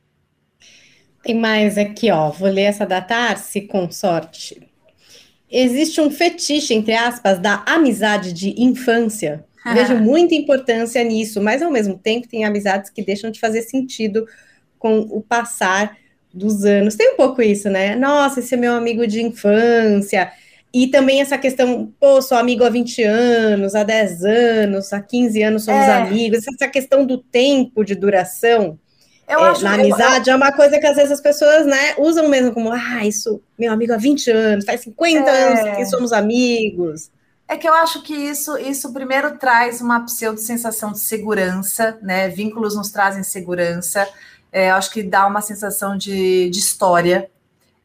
[1.23, 2.29] Tem mais aqui, ó.
[2.29, 4.67] Vou ler essa da Tarsi com sorte.
[5.49, 9.45] Existe um fetiche, entre aspas, da amizade de infância.
[9.73, 14.25] Vejo muita importância nisso, mas ao mesmo tempo tem amizades que deixam de fazer sentido
[14.77, 15.97] com o passar
[16.33, 16.95] dos anos.
[16.95, 17.95] Tem um pouco isso, né?
[17.95, 20.31] Nossa, esse é meu amigo de infância.
[20.71, 25.41] E também essa questão, pô, sou amigo há 20 anos, há 10 anos, há 15
[25.41, 25.93] anos somos é.
[25.93, 26.45] amigos.
[26.47, 28.77] Essa questão do tempo de duração
[29.29, 30.33] é, na amizade eu...
[30.33, 33.71] é uma coisa que às vezes as pessoas, né, usam mesmo como, ah, isso, meu
[33.71, 35.43] amigo há 20 anos, faz 50 é.
[35.43, 37.11] anos que somos amigos.
[37.47, 42.29] É que eu acho que isso, isso primeiro traz uma pseudo sensação de segurança, né?
[42.29, 44.07] Vínculos nos trazem segurança
[44.51, 47.29] é, acho que dá uma sensação de, de história.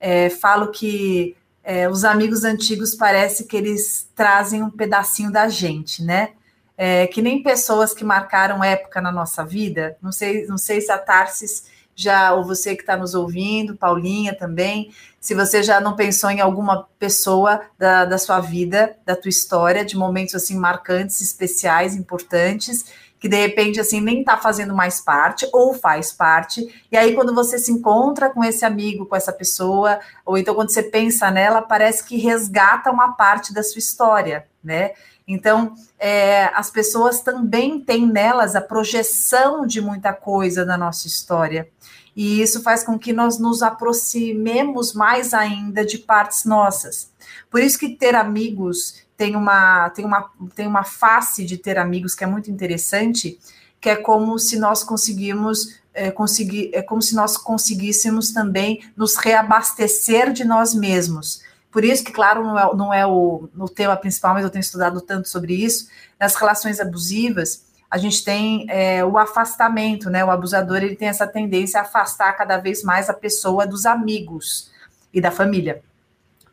[0.01, 6.03] É, falo que é, os amigos antigos parece que eles trazem um pedacinho da gente,
[6.03, 6.31] né?
[6.77, 9.97] é, que nem pessoas que marcaram época na nossa vida.
[10.03, 14.35] Não sei, não sei se a Tarsis já, ou você que está nos ouvindo, Paulinha
[14.35, 19.29] também, se você já não pensou em alguma pessoa da, da sua vida, da tua
[19.29, 22.87] história, de momentos assim marcantes, especiais, importantes,
[23.25, 26.85] que de repente assim nem está fazendo mais parte ou faz parte.
[26.93, 30.69] E aí quando você se encontra com esse amigo, com essa pessoa, ou então quando
[30.69, 34.91] você pensa nela, parece que resgata uma parte da sua história, né?
[35.27, 41.67] Então, é, as pessoas também têm nelas a projeção de muita coisa da nossa história.
[42.15, 47.11] E isso faz com que nós nos aproximemos mais ainda de partes nossas.
[47.51, 52.15] Por isso que ter amigos tem uma, tem uma, tem uma face de ter amigos
[52.15, 53.39] que é muito interessante,
[53.81, 59.17] que é como se nós conseguimos é, conseguir, é como se nós conseguíssemos também nos
[59.17, 61.43] reabastecer de nós mesmos.
[61.71, 64.61] Por isso que, claro, não é, não é o, o tema principal, mas eu tenho
[64.61, 65.89] estudado tanto sobre isso.
[66.19, 70.25] Nas relações abusivas, a gente tem é, o afastamento, né?
[70.25, 74.71] O abusador ele tem essa tendência a afastar cada vez mais a pessoa dos amigos
[75.13, 75.83] e da família.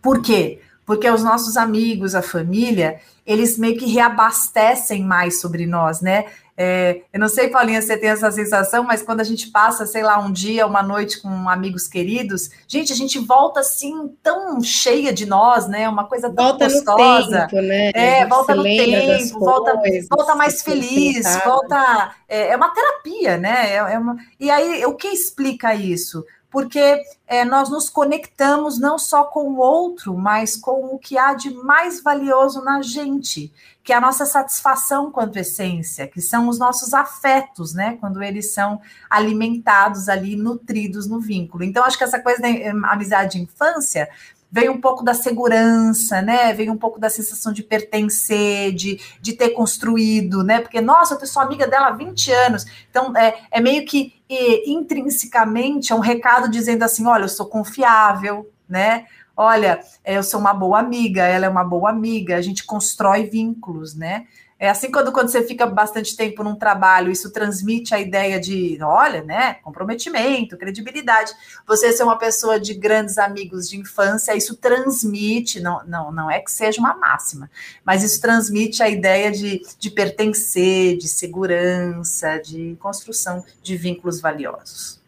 [0.01, 0.61] Por quê?
[0.91, 6.25] Porque os nossos amigos, a família, eles meio que reabastecem mais sobre nós, né?
[6.57, 9.85] É, eu não sei, Paulinha, se você tem essa sensação, mas quando a gente passa,
[9.85, 14.61] sei lá, um dia, uma noite com amigos queridos, gente, a gente volta assim tão
[14.61, 15.87] cheia de nós, né?
[15.87, 17.43] Uma coisa tão volta gostosa.
[17.43, 17.91] No tempo, né?
[17.93, 22.15] É, volta no tempo, volta, coisas, volta mais feliz, volta.
[22.27, 23.75] É, é, uma terapia, né?
[23.75, 26.25] É, é uma, e aí, o que explica isso?
[26.51, 31.33] Porque é, nós nos conectamos não só com o outro, mas com o que há
[31.33, 36.59] de mais valioso na gente, que é a nossa satisfação quanto essência, que são os
[36.59, 37.97] nossos afetos, né?
[38.01, 41.63] Quando eles são alimentados ali, nutridos no vínculo.
[41.63, 42.49] Então, acho que essa coisa da
[42.91, 44.09] amizade de infância
[44.51, 46.53] vem um pouco da segurança, né?
[46.53, 50.59] Vem um pouco da sensação de pertencer, de, de ter construído, né?
[50.59, 52.65] Porque, nossa, eu sou amiga dela há 20 anos.
[52.89, 57.45] Então, é, é meio que e, intrinsecamente é um recado dizendo assim: olha, eu sou
[57.45, 59.05] confiável, né?
[59.35, 63.95] Olha, eu sou uma boa amiga, ela é uma boa amiga, a gente constrói vínculos,
[63.95, 64.25] né?
[64.61, 68.77] É assim quando, quando você fica bastante tempo num trabalho, isso transmite a ideia de,
[68.83, 71.33] olha, né, comprometimento, credibilidade.
[71.67, 76.39] Você ser uma pessoa de grandes amigos de infância, isso transmite, não, não, não é
[76.39, 77.49] que seja uma máxima,
[77.83, 85.01] mas isso transmite a ideia de, de pertencer, de segurança, de construção de vínculos valiosos.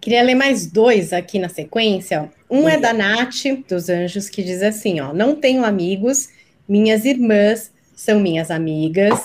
[0.00, 2.28] Queria ler mais dois aqui na sequência.
[2.50, 6.28] Um é da Nath, dos Anjos, que diz assim: ó, não tenho amigos,
[6.66, 7.70] minhas irmãs
[8.00, 9.20] são minhas amigas.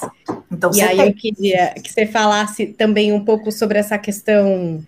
[0.51, 1.07] Então, e aí tem.
[1.07, 4.85] eu queria que você falasse também um pouco sobre essa questão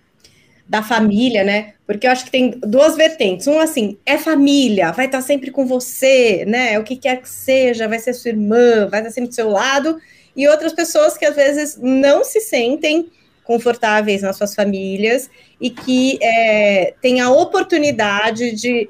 [0.68, 1.74] da família, né?
[1.86, 3.48] Porque eu acho que tem duas vertentes.
[3.48, 6.78] Um, assim, é família, vai estar sempre com você, né?
[6.78, 9.98] O que quer que seja, vai ser sua irmã, vai estar sempre do seu lado.
[10.36, 13.10] E outras pessoas que às vezes não se sentem
[13.46, 15.30] confortáveis nas suas famílias
[15.62, 18.90] e que é, têm a oportunidade de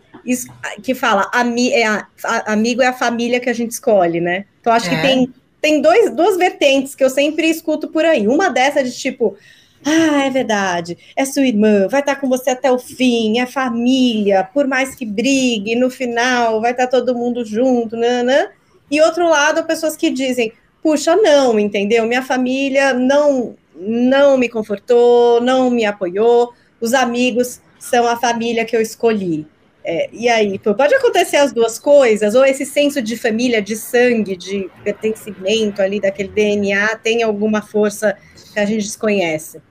[0.83, 4.45] que fala ami, é a, a, amigo é a família que a gente escolhe, né?
[4.59, 4.95] Então acho é.
[4.95, 8.27] que tem, tem dois, duas vertentes que eu sempre escuto por aí.
[8.27, 9.37] Uma dessa de tipo,
[9.85, 14.43] ah, é verdade, é sua irmã, vai estar com você até o fim, é família,
[14.53, 18.47] por mais que brigue, no final vai estar todo mundo junto, nanã.
[18.89, 20.51] E outro lado, pessoas que dizem,
[20.81, 22.05] puxa, não, entendeu?
[22.05, 26.51] Minha família não não me confortou, não me apoiou,
[26.81, 29.45] os amigos são a família que eu escolhi.
[29.89, 34.35] É, e aí, pode acontecer as duas coisas, ou esse senso de família, de sangue,
[34.35, 38.17] de pertencimento ali daquele DNA, tem alguma força
[38.51, 39.61] que a gente desconhece?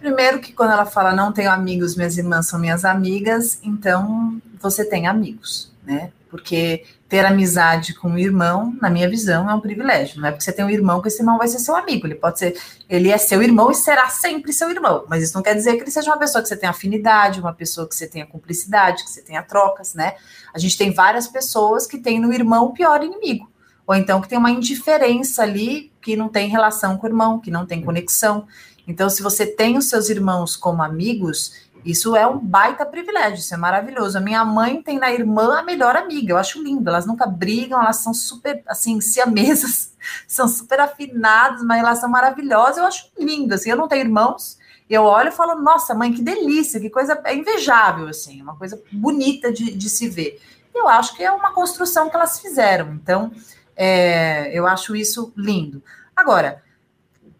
[0.00, 4.84] Primeiro que quando ela fala não tenho amigos, minhas irmãs são minhas amigas, então você
[4.84, 6.10] tem amigos, né?
[6.30, 10.20] Porque ter amizade com um irmão, na minha visão, é um privilégio.
[10.20, 12.06] Não é porque você tem um irmão que esse irmão vai ser seu amigo.
[12.06, 15.04] Ele pode ser, ele é seu irmão e será sempre seu irmão.
[15.08, 17.54] Mas isso não quer dizer que ele seja uma pessoa que você tenha afinidade, uma
[17.54, 20.14] pessoa que você tenha cumplicidade, que você tenha trocas, né?
[20.52, 23.50] A gente tem várias pessoas que têm no irmão o pior inimigo.
[23.86, 27.50] Ou então que tem uma indiferença ali que não tem relação com o irmão, que
[27.50, 28.46] não tem conexão.
[28.86, 31.52] Então, se você tem os seus irmãos como amigos,
[31.84, 34.18] isso é um baita privilégio, isso é maravilhoso.
[34.18, 36.88] A minha mãe tem na irmã a melhor amiga, eu acho lindo.
[36.88, 39.94] Elas nunca brigam, elas são super, assim, siamesas,
[40.26, 42.80] são super afinadas, uma relação maravilhosa.
[42.80, 43.70] Eu acho lindo, assim.
[43.70, 44.58] Eu não tenho irmãos,
[44.88, 48.80] eu olho e falo, nossa, mãe, que delícia, que coisa é invejável, assim, uma coisa
[48.90, 50.40] bonita de, de se ver.
[50.74, 53.30] Eu acho que é uma construção que elas fizeram, então
[53.76, 55.82] é, eu acho isso lindo.
[56.16, 56.62] Agora,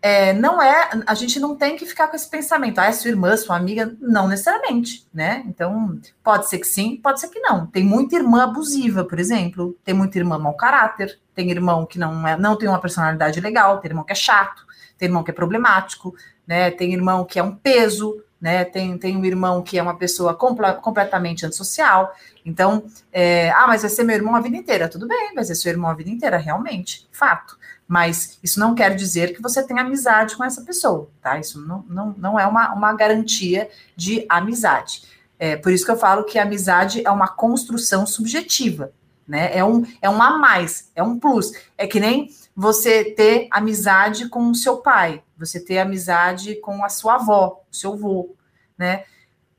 [0.00, 3.10] é, não é, a gente não tem que ficar com esse pensamento, ah, é sua
[3.10, 5.42] irmã, sua amiga, não necessariamente, né?
[5.46, 7.66] Então, pode ser que sim, pode ser que não.
[7.66, 12.26] Tem muita irmã abusiva, por exemplo, tem muita irmã mau caráter, tem irmão que não,
[12.26, 14.64] é, não tem uma personalidade legal, tem irmão que é chato,
[14.96, 16.14] tem irmão que é problemático,
[16.46, 16.70] né?
[16.70, 18.64] Tem irmão que é um peso, né?
[18.64, 22.14] Tem, tem um irmão que é uma pessoa compl completamente antissocial.
[22.44, 24.88] Então, é, ah, mas vai ser meu irmão a vida inteira.
[24.88, 27.58] Tudo bem, vai ser seu irmão a vida inteira, realmente, fato.
[27.88, 31.38] Mas isso não quer dizer que você tenha amizade com essa pessoa, tá?
[31.38, 35.04] Isso não, não, não é uma, uma garantia de amizade.
[35.38, 38.92] É por isso que eu falo que a amizade é uma construção subjetiva,
[39.26, 39.56] né?
[39.56, 41.50] É um, é um a mais, é um plus.
[41.78, 46.90] É que nem você ter amizade com o seu pai, você ter amizade com a
[46.90, 48.36] sua avó, o seu avô,
[48.76, 49.04] né?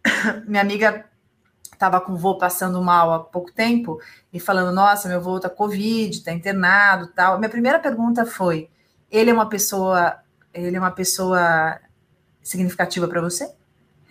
[0.45, 1.05] Minha amiga
[1.79, 3.99] estava com o vô passando mal há pouco tempo
[4.33, 7.39] e falando: Nossa, meu vô tá Covid, tá internado tal.
[7.39, 8.69] Minha primeira pergunta foi:
[9.09, 10.17] Ele é uma pessoa,
[10.53, 11.79] ele é uma pessoa
[12.43, 13.49] significativa para você?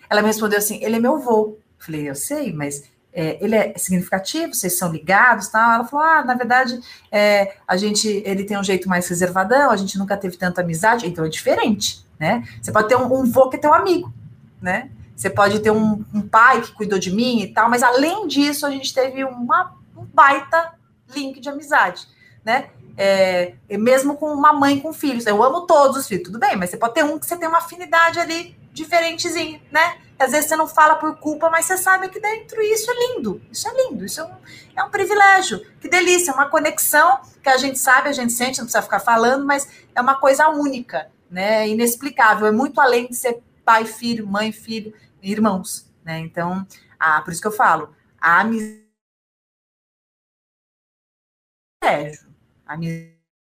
[0.09, 1.57] Ela me respondeu assim: Ele é meu vô.
[1.77, 5.71] Falei: Eu sei, mas é, ele é significativo, vocês são ligados, tal.
[5.71, 6.79] Ela falou: ah, na verdade,
[7.11, 11.05] é, a gente, ele tem um jeito mais reservadão, a gente nunca teve tanta amizade,
[11.05, 12.43] então é diferente, né?
[12.59, 14.11] Você pode ter um, um vô que é teu amigo,
[14.59, 14.89] né?
[15.19, 18.65] Você pode ter um, um, pai que cuidou de mim e tal, mas além disso,
[18.65, 20.75] a gente teve uma, um baita
[21.13, 22.07] link de amizade,
[22.41, 22.69] né?
[22.95, 25.25] É, mesmo com uma mãe com filhos.
[25.25, 27.49] Eu amo todos os filhos, tudo bem, mas você pode ter um que você tem
[27.49, 29.97] uma afinidade ali diferentezinho, né?
[30.17, 33.41] Às vezes você não fala por culpa, mas você sabe que dentro isso é lindo.
[33.51, 34.31] Isso é lindo, isso é um,
[34.77, 35.65] é um privilégio.
[35.81, 39.45] Que delícia, uma conexão que a gente sabe, a gente sente, não precisa ficar falando,
[39.45, 41.67] mas é uma coisa única, né?
[41.67, 42.47] Inexplicável.
[42.47, 46.19] É muito além de ser pai, filho, mãe, filho irmãos, né?
[46.19, 46.65] Então,
[46.99, 48.87] ah, por isso que eu falo, a amizade.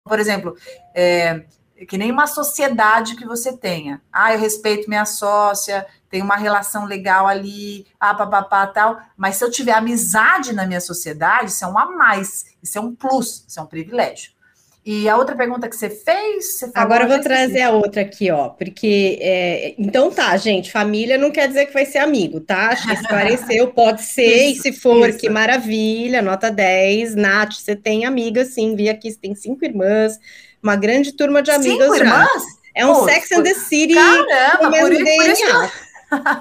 [0.04, 0.56] Por exemplo,
[0.94, 1.44] é,
[1.88, 4.00] que nem uma sociedade que você tenha.
[4.12, 9.00] Ah, eu respeito minha sócia, tem uma relação legal ali, ah, papapá, tal.
[9.16, 12.80] Mas se eu tiver amizade na minha sociedade, isso é um a mais, isso é
[12.80, 14.32] um plus, isso é um privilégio.
[14.86, 16.58] E a outra pergunta que você fez.
[16.58, 19.18] Você Agora eu vou trazer a outra aqui, ó, porque.
[19.22, 22.68] É, então tá, gente, família não quer dizer que vai ser amigo, tá?
[22.68, 25.18] Acho que esclareceu, pode ser, isso, e se for, isso.
[25.18, 27.14] que maravilha, nota 10.
[27.14, 30.18] Nath, você tem amiga, sim, vi aqui, você tem cinco irmãs,
[30.62, 32.04] uma grande turma de amigas cinco já.
[32.04, 32.42] Irmãs?
[32.74, 35.70] É um Pô, Sex and the City Caramba, mesmo por, DNA.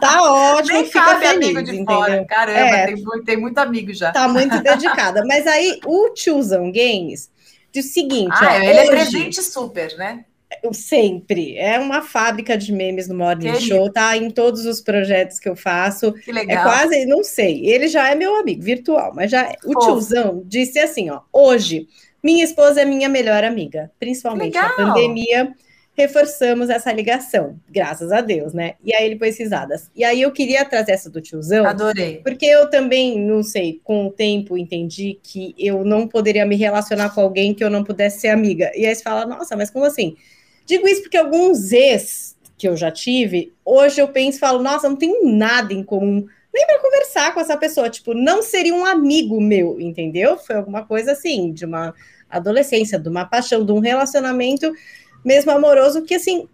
[0.02, 0.24] Tá
[0.58, 1.96] ótimo, Nem fica feliz, amigo de entendeu?
[1.96, 2.26] fora.
[2.26, 4.12] Caramba, é, tem, tem muito amigo já.
[4.12, 5.24] Tá muito dedicada.
[5.26, 7.32] Mas aí, o tiozão Games
[7.80, 10.26] o seguinte: ah, ó, ele é hoje, é presente super, né?
[10.72, 11.58] Sempre.
[11.58, 13.60] É uma fábrica de memes no Morning.
[13.60, 16.14] Show, tá em todos os projetos que eu faço.
[16.14, 16.58] Que legal.
[16.58, 17.66] É quase, não sei.
[17.66, 21.88] Ele já é meu amigo virtual, mas já o tiozão disse assim: ó, hoje,
[22.24, 25.54] minha esposa é minha melhor amiga, principalmente na pandemia
[25.96, 28.74] reforçamos essa ligação, graças a Deus, né?
[28.84, 29.92] E aí ele pôs risadas.
[29.96, 31.66] E aí eu queria trazer essa do tiozão.
[31.66, 32.20] Adorei.
[32.24, 37.12] Porque eu também, não sei, com o tempo entendi que eu não poderia me relacionar
[37.12, 38.72] com alguém que eu não pudesse ser amiga.
[38.76, 40.16] E aí você fala, nossa, mas como assim?
[40.66, 44.90] Digo isso porque alguns ex que eu já tive, hoje eu penso e falo, nossa,
[44.90, 46.26] não tenho nada em comum.
[46.52, 50.38] Nem para conversar com essa pessoa, tipo, não seria um amigo meu, entendeu?
[50.38, 51.94] Foi alguma coisa assim, de uma
[52.30, 54.72] adolescência, de uma paixão, de um relacionamento
[55.24, 56.48] mesmo amoroso, que assim,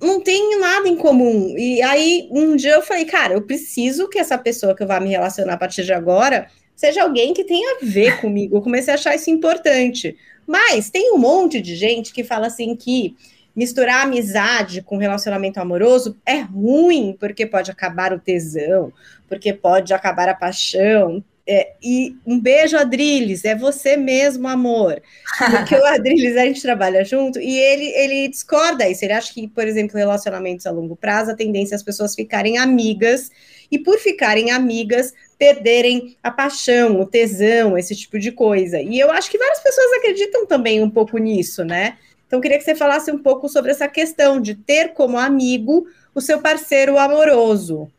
[0.00, 1.54] não tem nada em comum.
[1.56, 5.00] E aí, um dia eu falei, cara, eu preciso que essa pessoa que eu vá
[5.00, 8.56] me relacionar a partir de agora seja alguém que tenha a ver comigo.
[8.56, 10.16] Eu comecei a achar isso importante.
[10.46, 13.16] Mas tem um monte de gente que fala assim que
[13.56, 18.92] misturar amizade com relacionamento amoroso é ruim, porque pode acabar o tesão,
[19.28, 21.22] porque pode acabar a paixão.
[21.46, 25.02] É, e um beijo, Adriles, é você mesmo, amor.
[25.38, 29.04] Porque o Adriles, a gente trabalha junto e ele, ele discorda isso.
[29.04, 32.56] Ele acha que, por exemplo, relacionamentos a longo prazo, a tendência é as pessoas ficarem
[32.56, 33.30] amigas
[33.70, 38.80] e, por ficarem amigas, perderem a paixão, o tesão, esse tipo de coisa.
[38.80, 41.98] E eu acho que várias pessoas acreditam também um pouco nisso, né?
[42.26, 46.20] Então, queria que você falasse um pouco sobre essa questão de ter como amigo o
[46.22, 47.90] seu parceiro amoroso.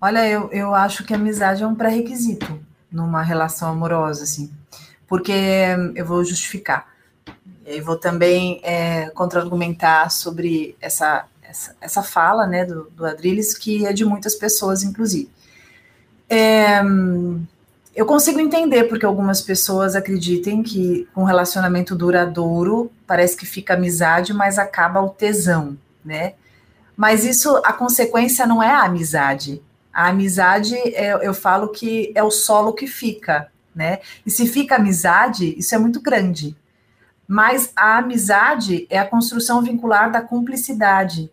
[0.00, 4.52] Olha, eu, eu acho que a amizade é um pré-requisito numa relação amorosa, assim,
[5.06, 5.32] porque
[5.94, 6.86] eu vou justificar.
[7.66, 13.86] E vou também é, contra-argumentar sobre essa, essa, essa, fala né, do, do Adriles, que
[13.86, 15.30] é de muitas pessoas, inclusive.
[16.28, 16.82] É,
[17.94, 24.34] eu consigo entender porque algumas pessoas acreditem que um relacionamento duradouro parece que fica amizade,
[24.34, 26.34] mas acaba o tesão, né?
[26.96, 29.62] Mas isso, a consequência não é a amizade,
[29.94, 34.00] a amizade, é, eu falo que é o solo que fica, né?
[34.26, 36.56] E se fica amizade, isso é muito grande.
[37.26, 41.30] mas a amizade é a construção vincular da cumplicidade,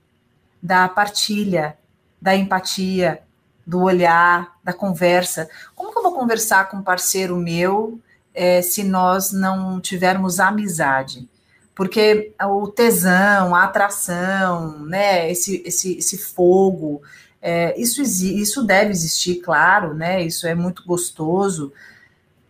[0.61, 1.77] da partilha,
[2.21, 3.21] da empatia,
[3.65, 5.49] do olhar, da conversa.
[5.75, 7.99] Como que eu vou conversar com um parceiro meu
[8.33, 11.27] é, se nós não tivermos amizade?
[11.75, 17.01] Porque o tesão, a atração, né, esse, esse, esse fogo,
[17.41, 20.21] é, isso, isso deve existir, claro, né?
[20.21, 21.73] Isso é muito gostoso.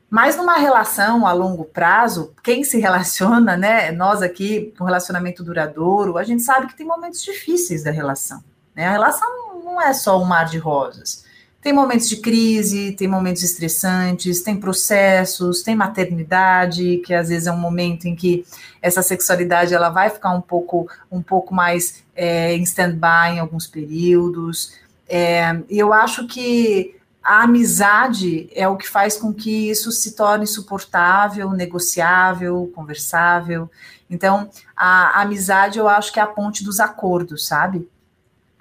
[0.09, 3.91] Mas numa relação a longo prazo, quem se relaciona, né?
[3.91, 8.43] Nós aqui, com relacionamento duradouro, a gente sabe que tem momentos difíceis da relação.
[8.75, 8.85] Né?
[8.87, 11.23] A relação não é só um mar de rosas.
[11.61, 17.51] Tem momentos de crise, tem momentos estressantes, tem processos, tem maternidade, que às vezes é
[17.51, 18.43] um momento em que
[18.81, 23.67] essa sexualidade ela vai ficar um pouco, um pouco mais é, em stand-by em alguns
[23.67, 24.73] períodos.
[25.14, 30.16] É, e eu acho que a amizade é o que faz com que isso se
[30.16, 33.70] torne suportável, negociável, conversável.
[34.09, 37.89] Então, a, a amizade eu acho que é a ponte dos acordos, sabe?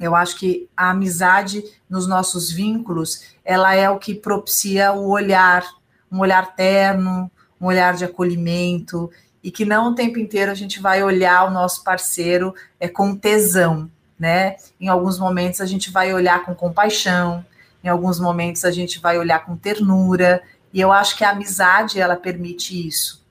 [0.01, 5.65] Eu acho que a amizade nos nossos vínculos, ela é o que propicia o olhar,
[6.11, 7.31] um olhar terno,
[7.61, 9.09] um olhar de acolhimento,
[9.41, 13.15] e que não o tempo inteiro a gente vai olhar o nosso parceiro é, com
[13.15, 13.89] tesão,
[14.21, 14.57] né?
[14.79, 17.45] Em alguns momentos a gente vai olhar com compaixão,
[17.83, 20.43] em alguns momentos a gente vai olhar com ternura,
[20.73, 23.25] e eu acho que a amizade ela permite isso.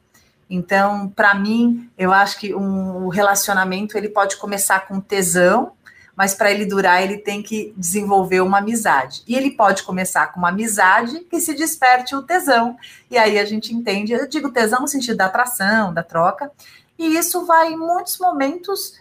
[0.49, 5.73] Então, para mim, eu acho que um, relacionamento ele pode começar com tesão,
[6.15, 9.21] mas para ele durar, ele tem que desenvolver uma amizade.
[9.27, 12.75] E ele pode começar com uma amizade que se desperte o tesão.
[13.09, 16.51] E aí a gente entende, eu digo tesão no sentido da atração, da troca,
[16.97, 18.99] e isso vai em muitos momentos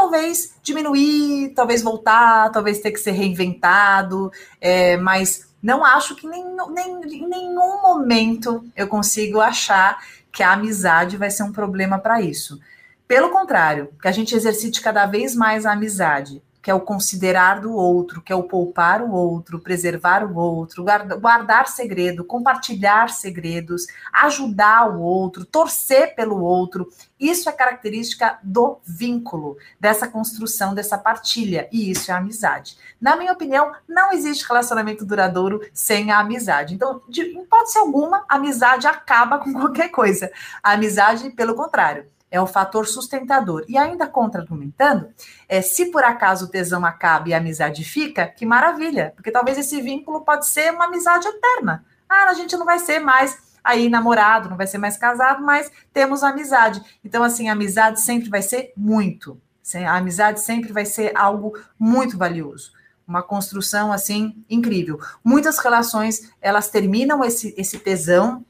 [0.00, 6.42] talvez diminuir, talvez voltar, talvez ter que ser reinventado, é, mas não acho que nem,
[6.70, 12.22] nem, em nenhum momento eu consigo achar que a amizade vai ser um problema para
[12.22, 12.58] isso.
[13.06, 17.60] Pelo contrário, que a gente exercite cada vez mais a amizade, que é o considerar
[17.60, 20.84] do outro, que é o poupar o outro, preservar o outro,
[21.18, 26.92] guardar segredo, compartilhar segredos, ajudar o outro, torcer pelo outro.
[27.18, 32.76] Isso é característica do vínculo, dessa construção, dessa partilha, e isso é amizade.
[33.00, 36.74] Na minha opinião, não existe relacionamento duradouro sem a amizade.
[36.74, 40.30] Então, de hipótese alguma, a amizade acaba com qualquer coisa.
[40.62, 43.64] A amizade, pelo contrário, é o fator sustentador.
[43.68, 45.08] E ainda contra-argumentando,
[45.48, 49.58] é, se por acaso o tesão acaba e a amizade fica, que maravilha, porque talvez
[49.58, 51.84] esse vínculo pode ser uma amizade eterna.
[52.08, 55.70] Ah, a gente não vai ser mais aí namorado, não vai ser mais casado, mas
[55.92, 56.82] temos amizade.
[57.04, 59.40] Então, assim, a amizade sempre vai ser muito.
[59.86, 62.72] A amizade sempre vai ser algo muito valioso.
[63.06, 64.98] Uma construção, assim, incrível.
[65.22, 68.44] Muitas relações, elas terminam esse, esse tesão,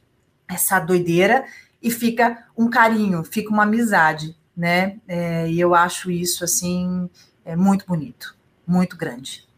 [0.49, 1.45] essa doideira,
[1.83, 4.97] e fica um carinho, fica uma amizade, né?
[5.09, 7.09] É, e eu acho isso assim
[7.45, 9.49] é muito bonito, muito grande.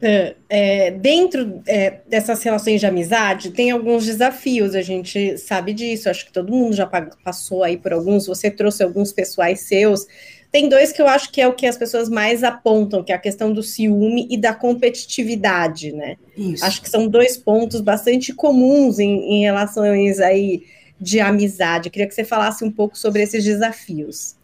[0.00, 6.10] É, é dentro é, dessas relações de amizade, tem alguns desafios, a gente sabe disso,
[6.10, 6.86] acho que todo mundo já
[7.24, 10.06] passou aí por alguns, você trouxe alguns pessoais seus.
[10.52, 13.14] Tem dois que eu acho que é o que as pessoas mais apontam, que é
[13.14, 16.16] a questão do ciúme e da competitividade, né?
[16.36, 16.64] Isso.
[16.64, 20.62] Acho que são dois pontos bastante comuns em, em relações aí
[21.00, 21.90] de amizade.
[21.90, 24.36] queria que você falasse um pouco sobre esses desafios.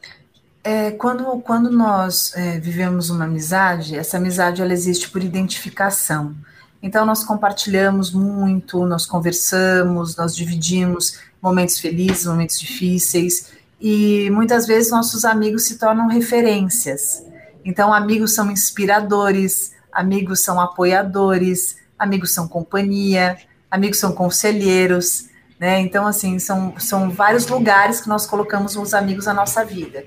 [0.62, 6.34] É, quando, quando nós é, vivemos uma amizade, essa amizade ela existe por identificação.
[6.82, 14.90] Então, nós compartilhamos muito, nós conversamos, nós dividimos momentos felizes, momentos difíceis, e muitas vezes
[14.90, 17.22] nossos amigos se tornam referências.
[17.64, 23.38] Então, amigos são inspiradores, amigos são apoiadores, amigos são companhia,
[23.70, 25.29] amigos são conselheiros.
[25.60, 25.78] Né?
[25.80, 30.06] Então, assim, são, são vários lugares que nós colocamos os amigos na nossa vida.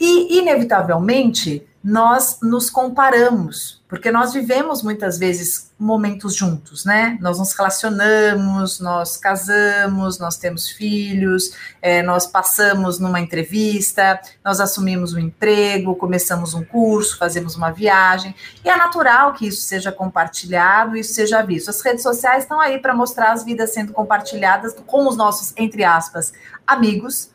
[0.00, 7.18] E, inevitavelmente, nós nos comparamos, porque nós vivemos muitas vezes momentos juntos, né?
[7.20, 11.50] Nós nos relacionamos, nós casamos, nós temos filhos,
[11.82, 18.34] é, nós passamos numa entrevista, nós assumimos um emprego, começamos um curso, fazemos uma viagem,
[18.64, 21.68] e é natural que isso seja compartilhado, isso seja visto.
[21.68, 25.84] As redes sociais estão aí para mostrar as vidas sendo compartilhadas com os nossos, entre
[25.84, 26.32] aspas,
[26.66, 27.33] amigos,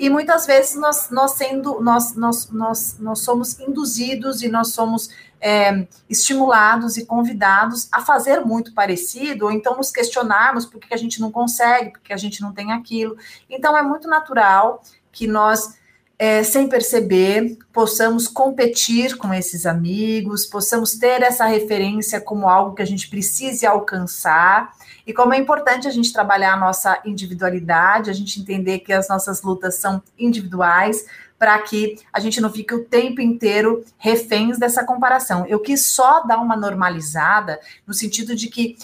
[0.00, 5.10] e muitas vezes nós, nós sendo nós, nós, nós, nós somos induzidos e nós somos
[5.38, 10.96] é, estimulados e convidados a fazer muito parecido, ou então nos questionarmos por que a
[10.96, 13.14] gente não consegue, porque a gente não tem aquilo.
[13.48, 14.82] Então é muito natural
[15.12, 15.78] que nós
[16.18, 22.82] é, sem perceber, possamos competir com esses amigos, possamos ter essa referência como algo que
[22.82, 24.70] a gente precise alcançar,
[25.10, 29.08] e como é importante a gente trabalhar a nossa individualidade, a gente entender que as
[29.08, 31.04] nossas lutas são individuais,
[31.36, 35.44] para que a gente não fique o tempo inteiro reféns dessa comparação.
[35.46, 38.76] Eu quis só dar uma normalizada no sentido de que,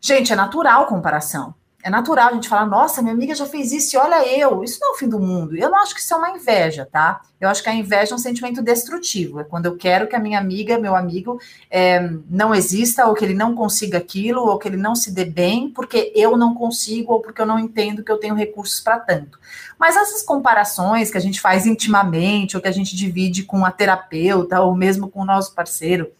[0.00, 1.54] gente, é natural comparação.
[1.88, 4.62] É natural a gente falar, nossa, minha amiga já fez isso e olha eu.
[4.62, 5.56] Isso não é o fim do mundo.
[5.56, 7.22] Eu não acho que isso é uma inveja, tá?
[7.40, 9.40] Eu acho que a inveja é um sentimento destrutivo.
[9.40, 13.24] É quando eu quero que a minha amiga, meu amigo, é, não exista, ou que
[13.24, 17.14] ele não consiga aquilo, ou que ele não se dê bem, porque eu não consigo,
[17.14, 19.40] ou porque eu não entendo que eu tenho recursos para tanto.
[19.78, 23.70] Mas essas comparações que a gente faz intimamente, ou que a gente divide com a
[23.70, 26.12] terapeuta, ou mesmo com o nosso parceiro,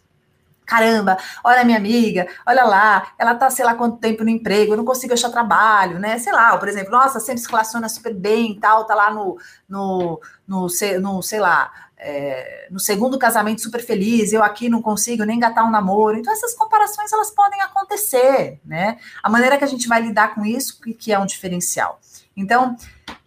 [0.69, 4.77] caramba, olha minha amiga, olha lá, ela tá sei lá quanto tempo no emprego, eu
[4.77, 6.19] não consigo achar trabalho, né?
[6.19, 9.39] Sei lá, por exemplo, nossa, sempre se relaciona super bem e tal, tá lá no,
[9.67, 10.67] no, no,
[11.01, 15.67] no sei lá, é, no segundo casamento super feliz, eu aqui não consigo nem engatar
[15.67, 16.17] um namoro.
[16.17, 18.97] Então, essas comparações elas podem acontecer, né?
[19.23, 21.99] A maneira que a gente vai lidar com isso que é um diferencial.
[22.37, 22.75] Então,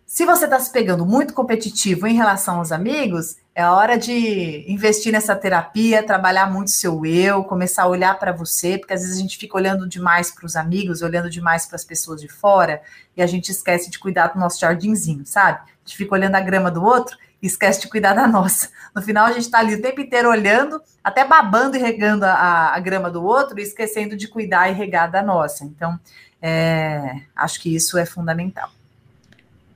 [0.07, 5.13] se você está se pegando muito competitivo em relação aos amigos, é hora de investir
[5.13, 9.21] nessa terapia, trabalhar muito seu eu, começar a olhar para você, porque às vezes a
[9.21, 12.81] gente fica olhando demais para os amigos, olhando demais para as pessoas de fora,
[13.15, 15.59] e a gente esquece de cuidar do nosso jardinzinho, sabe?
[15.59, 18.71] A gente fica olhando a grama do outro e esquece de cuidar da nossa.
[18.95, 22.75] No final, a gente está ali o tempo inteiro olhando, até babando e regando a,
[22.75, 25.63] a, grama do outro, e esquecendo de cuidar e regar da nossa.
[25.65, 26.01] Então,
[26.41, 28.71] é, acho que isso é fundamental.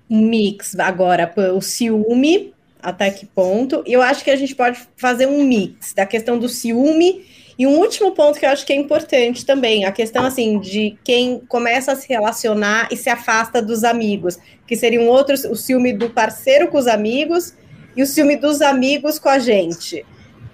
[0.09, 2.56] Mix agora, o ciúme
[2.87, 3.83] até que ponto.
[3.85, 7.27] E eu acho que a gente pode fazer um mix da questão do ciúme
[7.59, 10.97] e um último ponto que eu acho que é importante também, a questão assim de
[11.03, 15.93] quem começa a se relacionar e se afasta dos amigos, que seriam outros, o ciúme
[15.93, 17.55] do parceiro com os amigos
[17.97, 20.07] e o ciúme dos amigos com a gente.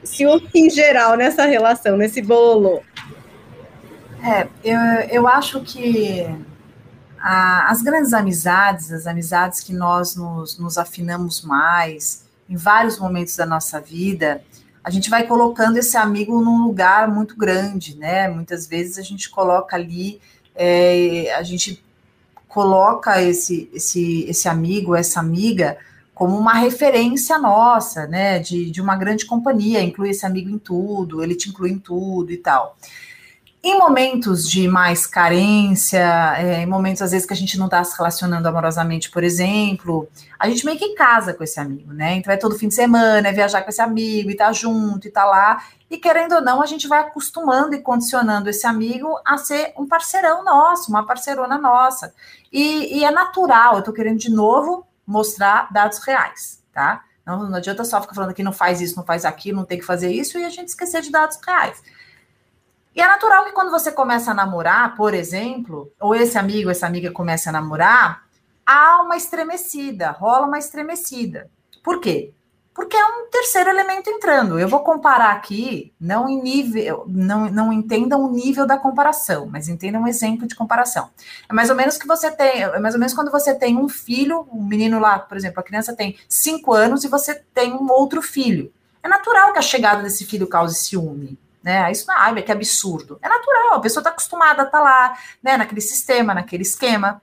[0.02, 2.82] Ciúme em geral nessa relação, nesse bolo.
[4.24, 4.78] É, eu,
[5.10, 6.24] eu acho que
[7.20, 12.21] a, as grandes amizades, as amizades que nós nos, nos afinamos mais
[12.52, 14.44] em vários momentos da nossa vida,
[14.84, 18.28] a gente vai colocando esse amigo num lugar muito grande, né?
[18.28, 20.20] Muitas vezes a gente coloca ali,
[20.54, 21.82] é, a gente
[22.46, 25.78] coloca esse, esse, esse amigo, essa amiga,
[26.14, 28.38] como uma referência nossa, né?
[28.38, 32.30] De, de uma grande companhia, inclui esse amigo em tudo, ele te inclui em tudo
[32.32, 32.76] e tal.
[33.64, 37.84] Em momentos de mais carência, é, em momentos às vezes que a gente não está
[37.84, 42.16] se relacionando amorosamente, por exemplo, a gente meio que casa com esse amigo, né?
[42.16, 45.12] Então é todo fim de semana, é viajar com esse amigo e tá junto e
[45.12, 45.62] tá lá.
[45.88, 49.86] E querendo ou não, a gente vai acostumando e condicionando esse amigo a ser um
[49.86, 52.12] parceirão nosso, uma parceirona nossa.
[52.52, 57.04] E, e é natural, eu tô querendo de novo mostrar dados reais, tá?
[57.24, 59.78] Não, não adianta só ficar falando que não faz isso, não faz aquilo, não tem
[59.78, 61.80] que fazer isso e a gente esquecer de dados reais.
[62.94, 66.86] E é natural que quando você começa a namorar, por exemplo, ou esse amigo, essa
[66.86, 68.24] amiga começa a namorar,
[68.66, 71.50] há uma estremecida, rola uma estremecida.
[71.82, 72.34] Por quê?
[72.74, 74.58] Porque é um terceiro elemento entrando.
[74.58, 79.68] Eu vou comparar aqui, não em nível, não, não entendam o nível da comparação, mas
[79.68, 81.10] entendam um exemplo de comparação.
[81.48, 83.88] É mais ou menos que você tem, é mais ou menos quando você tem um
[83.88, 87.90] filho, um menino lá, por exemplo, a criança tem cinco anos e você tem um
[87.90, 88.72] outro filho.
[89.02, 91.90] É natural que a chegada desse filho cause ciúme né?
[91.90, 93.18] Isso não é, ai, que absurdo.
[93.22, 97.22] É natural, a pessoa está acostumada a estar tá lá, né, naquele sistema, naquele esquema.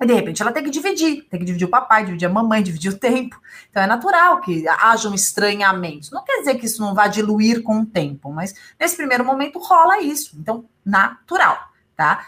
[0.00, 2.62] E de repente ela tem que dividir, tem que dividir o papai, dividir a mamãe,
[2.62, 3.38] dividir o tempo.
[3.68, 6.08] Então é natural que haja um estranhamento.
[6.10, 9.58] Não quer dizer que isso não vá diluir com o tempo, mas nesse primeiro momento
[9.58, 10.38] rola isso.
[10.38, 11.58] Então, natural,
[11.94, 12.26] tá?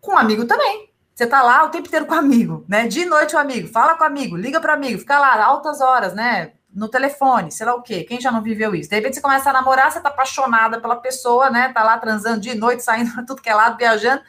[0.00, 0.90] Com amigo também.
[1.14, 2.88] Você tá lá o tempo inteiro com o amigo, né?
[2.88, 6.14] De noite o amigo, fala com o amigo, liga para amigo, fica lá altas horas,
[6.14, 6.54] né?
[6.74, 8.02] No telefone, sei lá o quê.
[8.02, 8.90] Quem já não viveu isso?
[8.90, 11.72] De repente você começa a namorar, você tá apaixonada pela pessoa, né?
[11.72, 14.22] Tá lá transando de noite, saindo para tudo que é lado, viajando.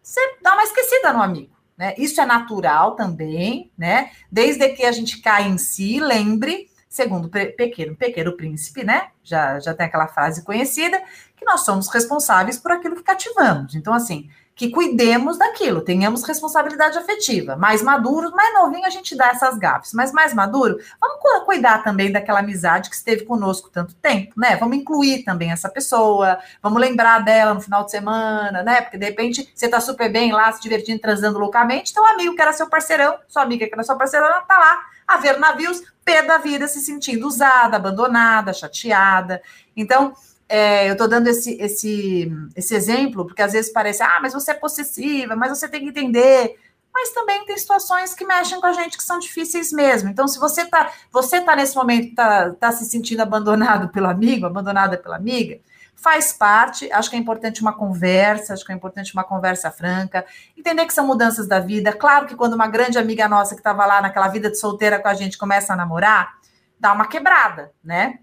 [0.00, 1.94] Você dá uma esquecida no amigo, né?
[1.98, 4.10] Isso é natural também, né?
[4.30, 9.08] Desde que a gente caia em si, lembre, segundo Pequeno, Pequeno Príncipe, né?
[9.22, 11.02] Já, já tem aquela frase conhecida,
[11.36, 13.74] que nós somos responsáveis por aquilo que cativamos.
[13.74, 17.54] Então, assim, que cuidemos daquilo, tenhamos responsabilidade afetiva.
[17.54, 22.10] Mais maduro, mais novinho, a gente dá essas gafes, mas mais maduro, vamos cuidar também
[22.10, 24.56] daquela amizade que esteve conosco tanto tempo, né?
[24.56, 28.80] Vamos incluir também essa pessoa, vamos lembrar dela no final de semana, né?
[28.80, 32.42] Porque de repente você tá super bem lá, se divertindo, transando loucamente, teu amigo que
[32.42, 36.22] era seu parceirão, sua amiga que era sua parceirona, tá lá a ver navios, pé
[36.22, 39.40] da vida, se sentindo usada, abandonada, chateada.
[39.76, 40.14] Então,
[40.48, 44.52] é, eu estou dando esse, esse, esse exemplo, porque às vezes parece, ah, mas você
[44.52, 46.56] é possessiva, mas você tem que entender.
[46.92, 50.08] mas também tem situações que mexem com a gente que são difíceis mesmo.
[50.08, 54.46] Então, se você tá, você tá nesse momento, tá, tá se sentindo abandonado pelo amigo,
[54.46, 55.60] abandonada pela amiga,
[55.94, 60.24] faz parte, acho que é importante uma conversa, acho que é importante uma conversa franca,
[60.56, 61.92] entender que são mudanças da vida.
[61.92, 65.08] Claro que quando uma grande amiga nossa que estava lá naquela vida de solteira com
[65.08, 66.38] a gente começa a namorar,
[66.78, 68.20] dá uma quebrada, né?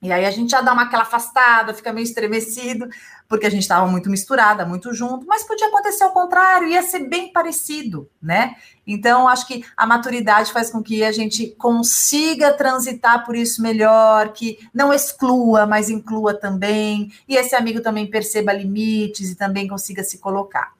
[0.00, 2.88] E aí a gente já dá uma aquela afastada, fica meio estremecido,
[3.28, 7.00] porque a gente estava muito misturada, muito junto, mas podia acontecer ao contrário, ia ser
[7.08, 8.54] bem parecido, né?
[8.86, 14.32] Então, acho que a maturidade faz com que a gente consiga transitar por isso melhor,
[14.32, 20.04] que não exclua, mas inclua também, e esse amigo também perceba limites e também consiga
[20.04, 20.77] se colocar.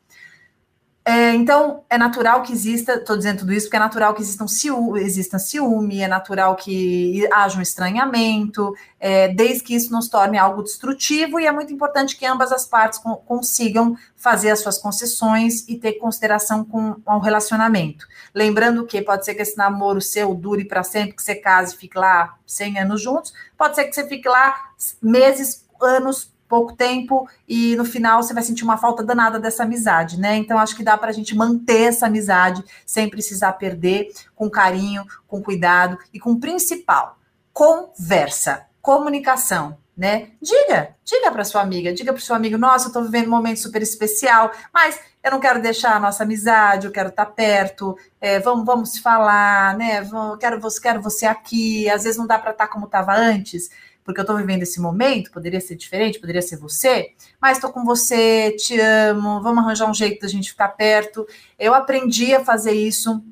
[1.08, 4.46] É, então, é natural que exista, estou dizendo tudo isso porque é natural que existam
[4.46, 10.10] ciúme, exista ciúme, é natural que haja um estranhamento, é, desde que isso não se
[10.10, 14.76] torne algo destrutivo, e é muito importante que ambas as partes consigam fazer as suas
[14.76, 18.06] concessões e ter consideração com o relacionamento.
[18.34, 21.78] Lembrando que pode ser que esse namoro seu dure para sempre, que você case e
[21.78, 24.54] fique lá 100 anos juntos, pode ser que você fique lá
[25.00, 30.18] meses, anos pouco tempo e no final você vai sentir uma falta danada dessa amizade,
[30.18, 30.36] né?
[30.36, 35.04] Então acho que dá para a gente manter essa amizade sem precisar perder, com carinho,
[35.26, 37.18] com cuidado e com o principal,
[37.52, 40.28] conversa, comunicação, né?
[40.40, 43.58] Diga, diga para sua amiga, diga para seu amigo, nossa, eu estou vivendo um momento
[43.58, 47.98] super especial, mas eu não quero deixar a nossa amizade, eu quero estar tá perto,
[48.20, 50.00] é, vamos, vamos falar, né?
[50.02, 53.68] Vamos, quero, quero você aqui, às vezes não dá para estar tá como estava antes
[54.08, 57.84] porque eu estou vivendo esse momento, poderia ser diferente, poderia ser você, mas estou com
[57.84, 61.26] você, te amo, vamos arranjar um jeito da gente ficar perto.
[61.58, 63.22] Eu aprendi a fazer isso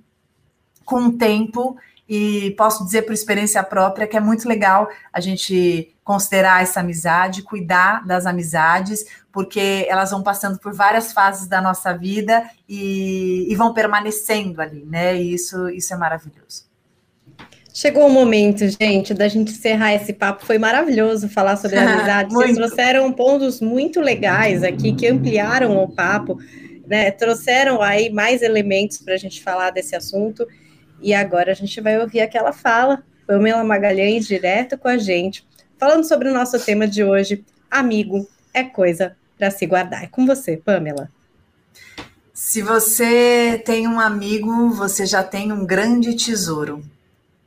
[0.84, 5.96] com o tempo e posso dizer por experiência própria que é muito legal a gente
[6.04, 11.96] considerar essa amizade, cuidar das amizades, porque elas vão passando por várias fases da nossa
[11.96, 15.16] vida e, e vão permanecendo ali, né?
[15.16, 16.65] E isso, isso é maravilhoso.
[17.78, 20.46] Chegou o momento, gente, da gente encerrar esse papo.
[20.46, 22.32] Foi maravilhoso falar sobre amizade.
[22.32, 26.38] Vocês trouxeram pontos muito legais aqui que ampliaram o papo,
[26.86, 27.10] né?
[27.10, 30.48] Trouxeram aí mais elementos para a gente falar desse assunto.
[31.02, 35.46] E agora a gente vai ouvir aquela fala, Pamela Magalhães, direto com a gente,
[35.78, 40.02] falando sobre o nosso tema de hoje: amigo é coisa para se guardar.
[40.02, 41.10] É com você, Pamela.
[42.32, 46.82] Se você tem um amigo, você já tem um grande tesouro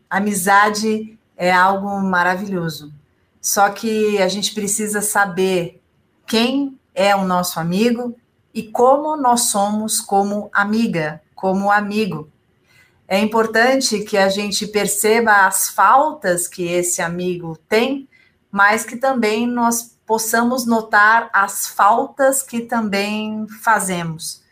[0.09, 2.93] amizade é algo maravilhoso.
[3.41, 5.81] Só que a gente precisa saber
[6.27, 8.15] quem é o nosso amigo
[8.53, 12.29] e como nós somos como amiga, como amigo.
[13.07, 18.07] É importante que a gente perceba as faltas que esse amigo tem,
[18.51, 24.43] mas que também nós possamos notar as faltas que também fazemos.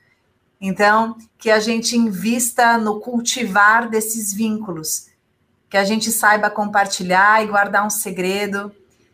[0.60, 5.08] Então, que a gente invista no cultivar desses vínculos,
[5.70, 8.72] que a gente saiba compartilhar e guardar um segredo,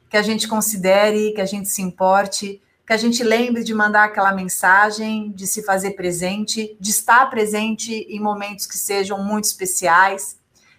[0.09, 4.03] que a gente considere, que a gente se importe, que a gente lembre de mandar
[4.05, 10.37] aquela mensagem, de se fazer presente, de estar presente em momentos que sejam muito especiais,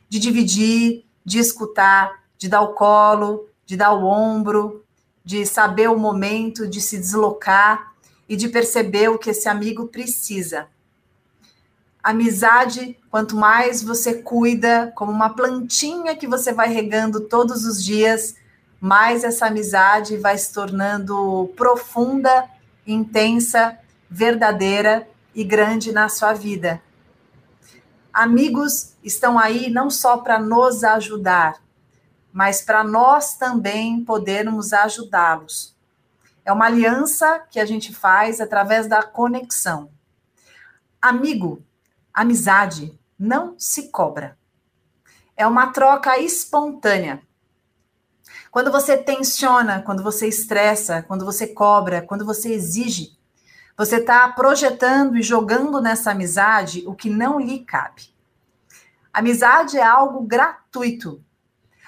[0.09, 4.85] de dividir, de escutar, de dar o colo, de dar o ombro,
[5.25, 7.95] de saber o momento, de se deslocar
[8.29, 10.69] e de perceber o que esse amigo precisa.
[12.05, 18.37] Amizade, quanto mais você cuida, como uma plantinha que você vai regando todos os dias,
[18.79, 22.47] mais essa amizade vai se tornando profunda,
[22.87, 23.79] intensa,
[24.11, 26.79] verdadeira e grande na sua vida.
[28.13, 31.57] Amigos estão aí não só para nos ajudar,
[32.31, 35.75] mas para nós também podermos ajudá-los.
[36.45, 39.89] É uma aliança que a gente faz através da conexão.
[41.01, 41.65] Amigo
[42.15, 44.39] Amizade não se cobra.
[45.37, 47.21] É uma troca espontânea.
[48.53, 53.19] Quando você tensiona, quando você estressa, quando você cobra, quando você exige,
[53.77, 58.15] você está projetando e jogando nessa amizade o que não lhe cabe.
[59.13, 61.24] Amizade é algo gratuito,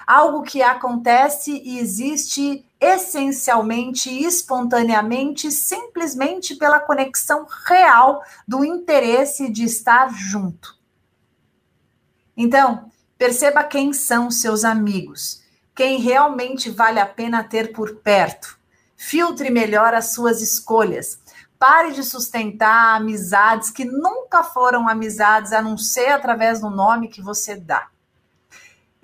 [0.07, 10.09] algo que acontece e existe essencialmente, espontaneamente, simplesmente pela conexão real do interesse de estar
[10.13, 10.77] junto.
[12.37, 15.43] Então, perceba quem são seus amigos,
[15.75, 18.57] quem realmente vale a pena ter por perto.
[18.95, 21.19] Filtre melhor as suas escolhas.
[21.59, 27.21] Pare de sustentar amizades que nunca foram amizades, a não ser através do nome que
[27.21, 27.89] você dá.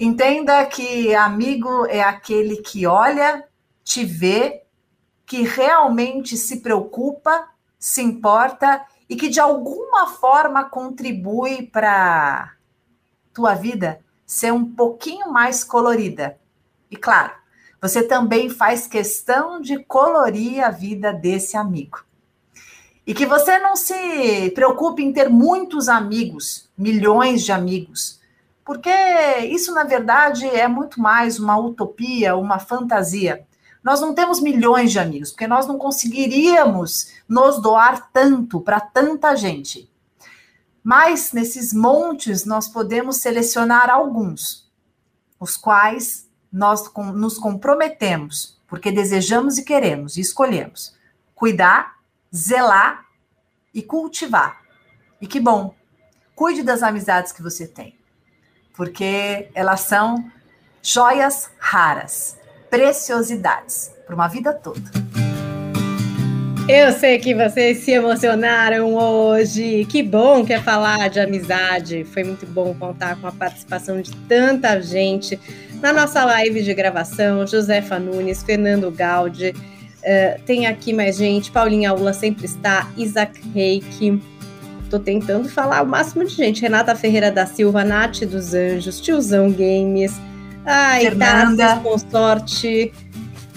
[0.04, 3.48] Entenda que amigo é aquele que olha,
[3.86, 4.64] te vê,
[5.26, 7.48] que realmente se preocupa,
[7.80, 12.52] se importa e que de alguma forma contribui para
[13.34, 16.38] tua vida ser um pouquinho mais colorida.
[16.92, 17.32] E claro,
[17.82, 22.04] você também faz questão de colorir a vida desse amigo.
[23.08, 28.22] E que você não se preocupe em ter muitos amigos, milhões de amigos,
[28.66, 28.90] porque
[29.52, 33.46] isso, na verdade, é muito mais uma utopia, uma fantasia.
[33.84, 39.36] Nós não temos milhões de amigos, porque nós não conseguiríamos nos doar tanto para tanta
[39.36, 39.92] gente.
[40.84, 44.72] Mas nesses montes nós podemos selecionar alguns,
[45.40, 50.94] os quais nós nos comprometemos, porque desejamos e queremos e escolhemos
[51.44, 51.98] cuidar,
[52.34, 53.06] zelar
[53.74, 54.62] e cultivar.
[55.20, 55.76] E que bom!
[56.34, 57.98] Cuide das amizades que você tem,
[58.76, 60.26] porque elas são
[60.82, 62.38] joias raras
[62.70, 64.82] preciosidades para uma vida toda.
[66.68, 69.86] Eu sei que vocês se emocionaram hoje.
[69.86, 72.06] Que bom que é falar de amizade.
[72.06, 75.38] Foi muito bom contar com a participação de tanta gente
[75.82, 77.46] na nossa live de gravação.
[77.46, 79.50] Josefa Nunes, Fernando Gaudi.
[79.50, 81.52] Uh, tem aqui mais gente.
[81.52, 82.90] Paulinha Aula sempre está.
[82.96, 84.22] Isaac Reiki.
[84.90, 86.62] Tô tentando falar o máximo de gente.
[86.62, 90.14] Renata Ferreira da Silva, Nath dos Anjos, Tiozão Games.
[90.66, 91.78] Ai, Fernanda.
[91.78, 92.94] com sorte.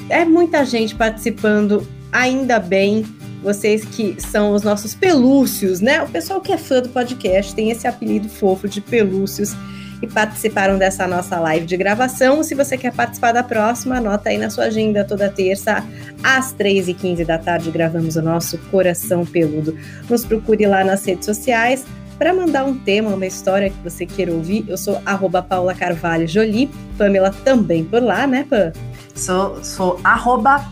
[0.08, 3.04] É muita gente participando, ainda bem.
[3.42, 6.02] Vocês que são os nossos pelúcios, né?
[6.02, 9.54] O pessoal que é fã do podcast tem esse apelido fofo de pelúcios
[10.02, 12.42] e participaram dessa nossa live de gravação.
[12.42, 15.84] Se você quer participar da próxima, anota aí na sua agenda toda terça,
[16.22, 19.76] às 3h15 da tarde, gravamos o nosso Coração Peludo.
[20.08, 21.84] Nos procure lá nas redes sociais
[22.18, 26.26] para mandar um tema, uma história que você queira ouvir, eu sou arroba Paula Carvalho
[26.26, 28.72] Jolie, Pamela também por lá, né, Pam?
[29.16, 30.62] Sou, sou arroba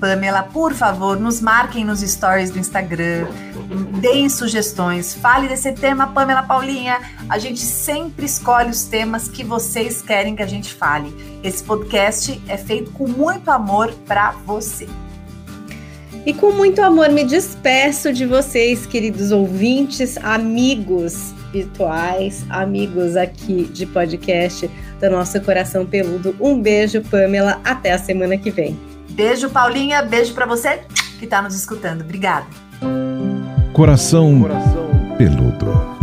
[0.00, 0.42] Pamela.
[0.42, 3.28] Por favor, nos marquem nos stories do Instagram,
[4.00, 7.00] deem sugestões, fale desse tema, Pamela Paulinha.
[7.28, 11.14] A gente sempre escolhe os temas que vocês querem que a gente fale.
[11.44, 14.88] Esse podcast é feito com muito amor para você.
[16.26, 23.86] E com muito amor me despeço de vocês, queridos ouvintes, amigos virtuais, amigos aqui de
[23.86, 24.68] podcast
[25.00, 26.34] do nosso coração peludo.
[26.40, 27.60] Um beijo, Pamela.
[27.64, 28.78] Até a semana que vem.
[29.10, 30.02] Beijo, Paulinha.
[30.02, 30.80] Beijo para você
[31.18, 32.02] que está nos escutando.
[32.02, 32.46] Obrigada.
[33.72, 35.95] Coração, coração peludo.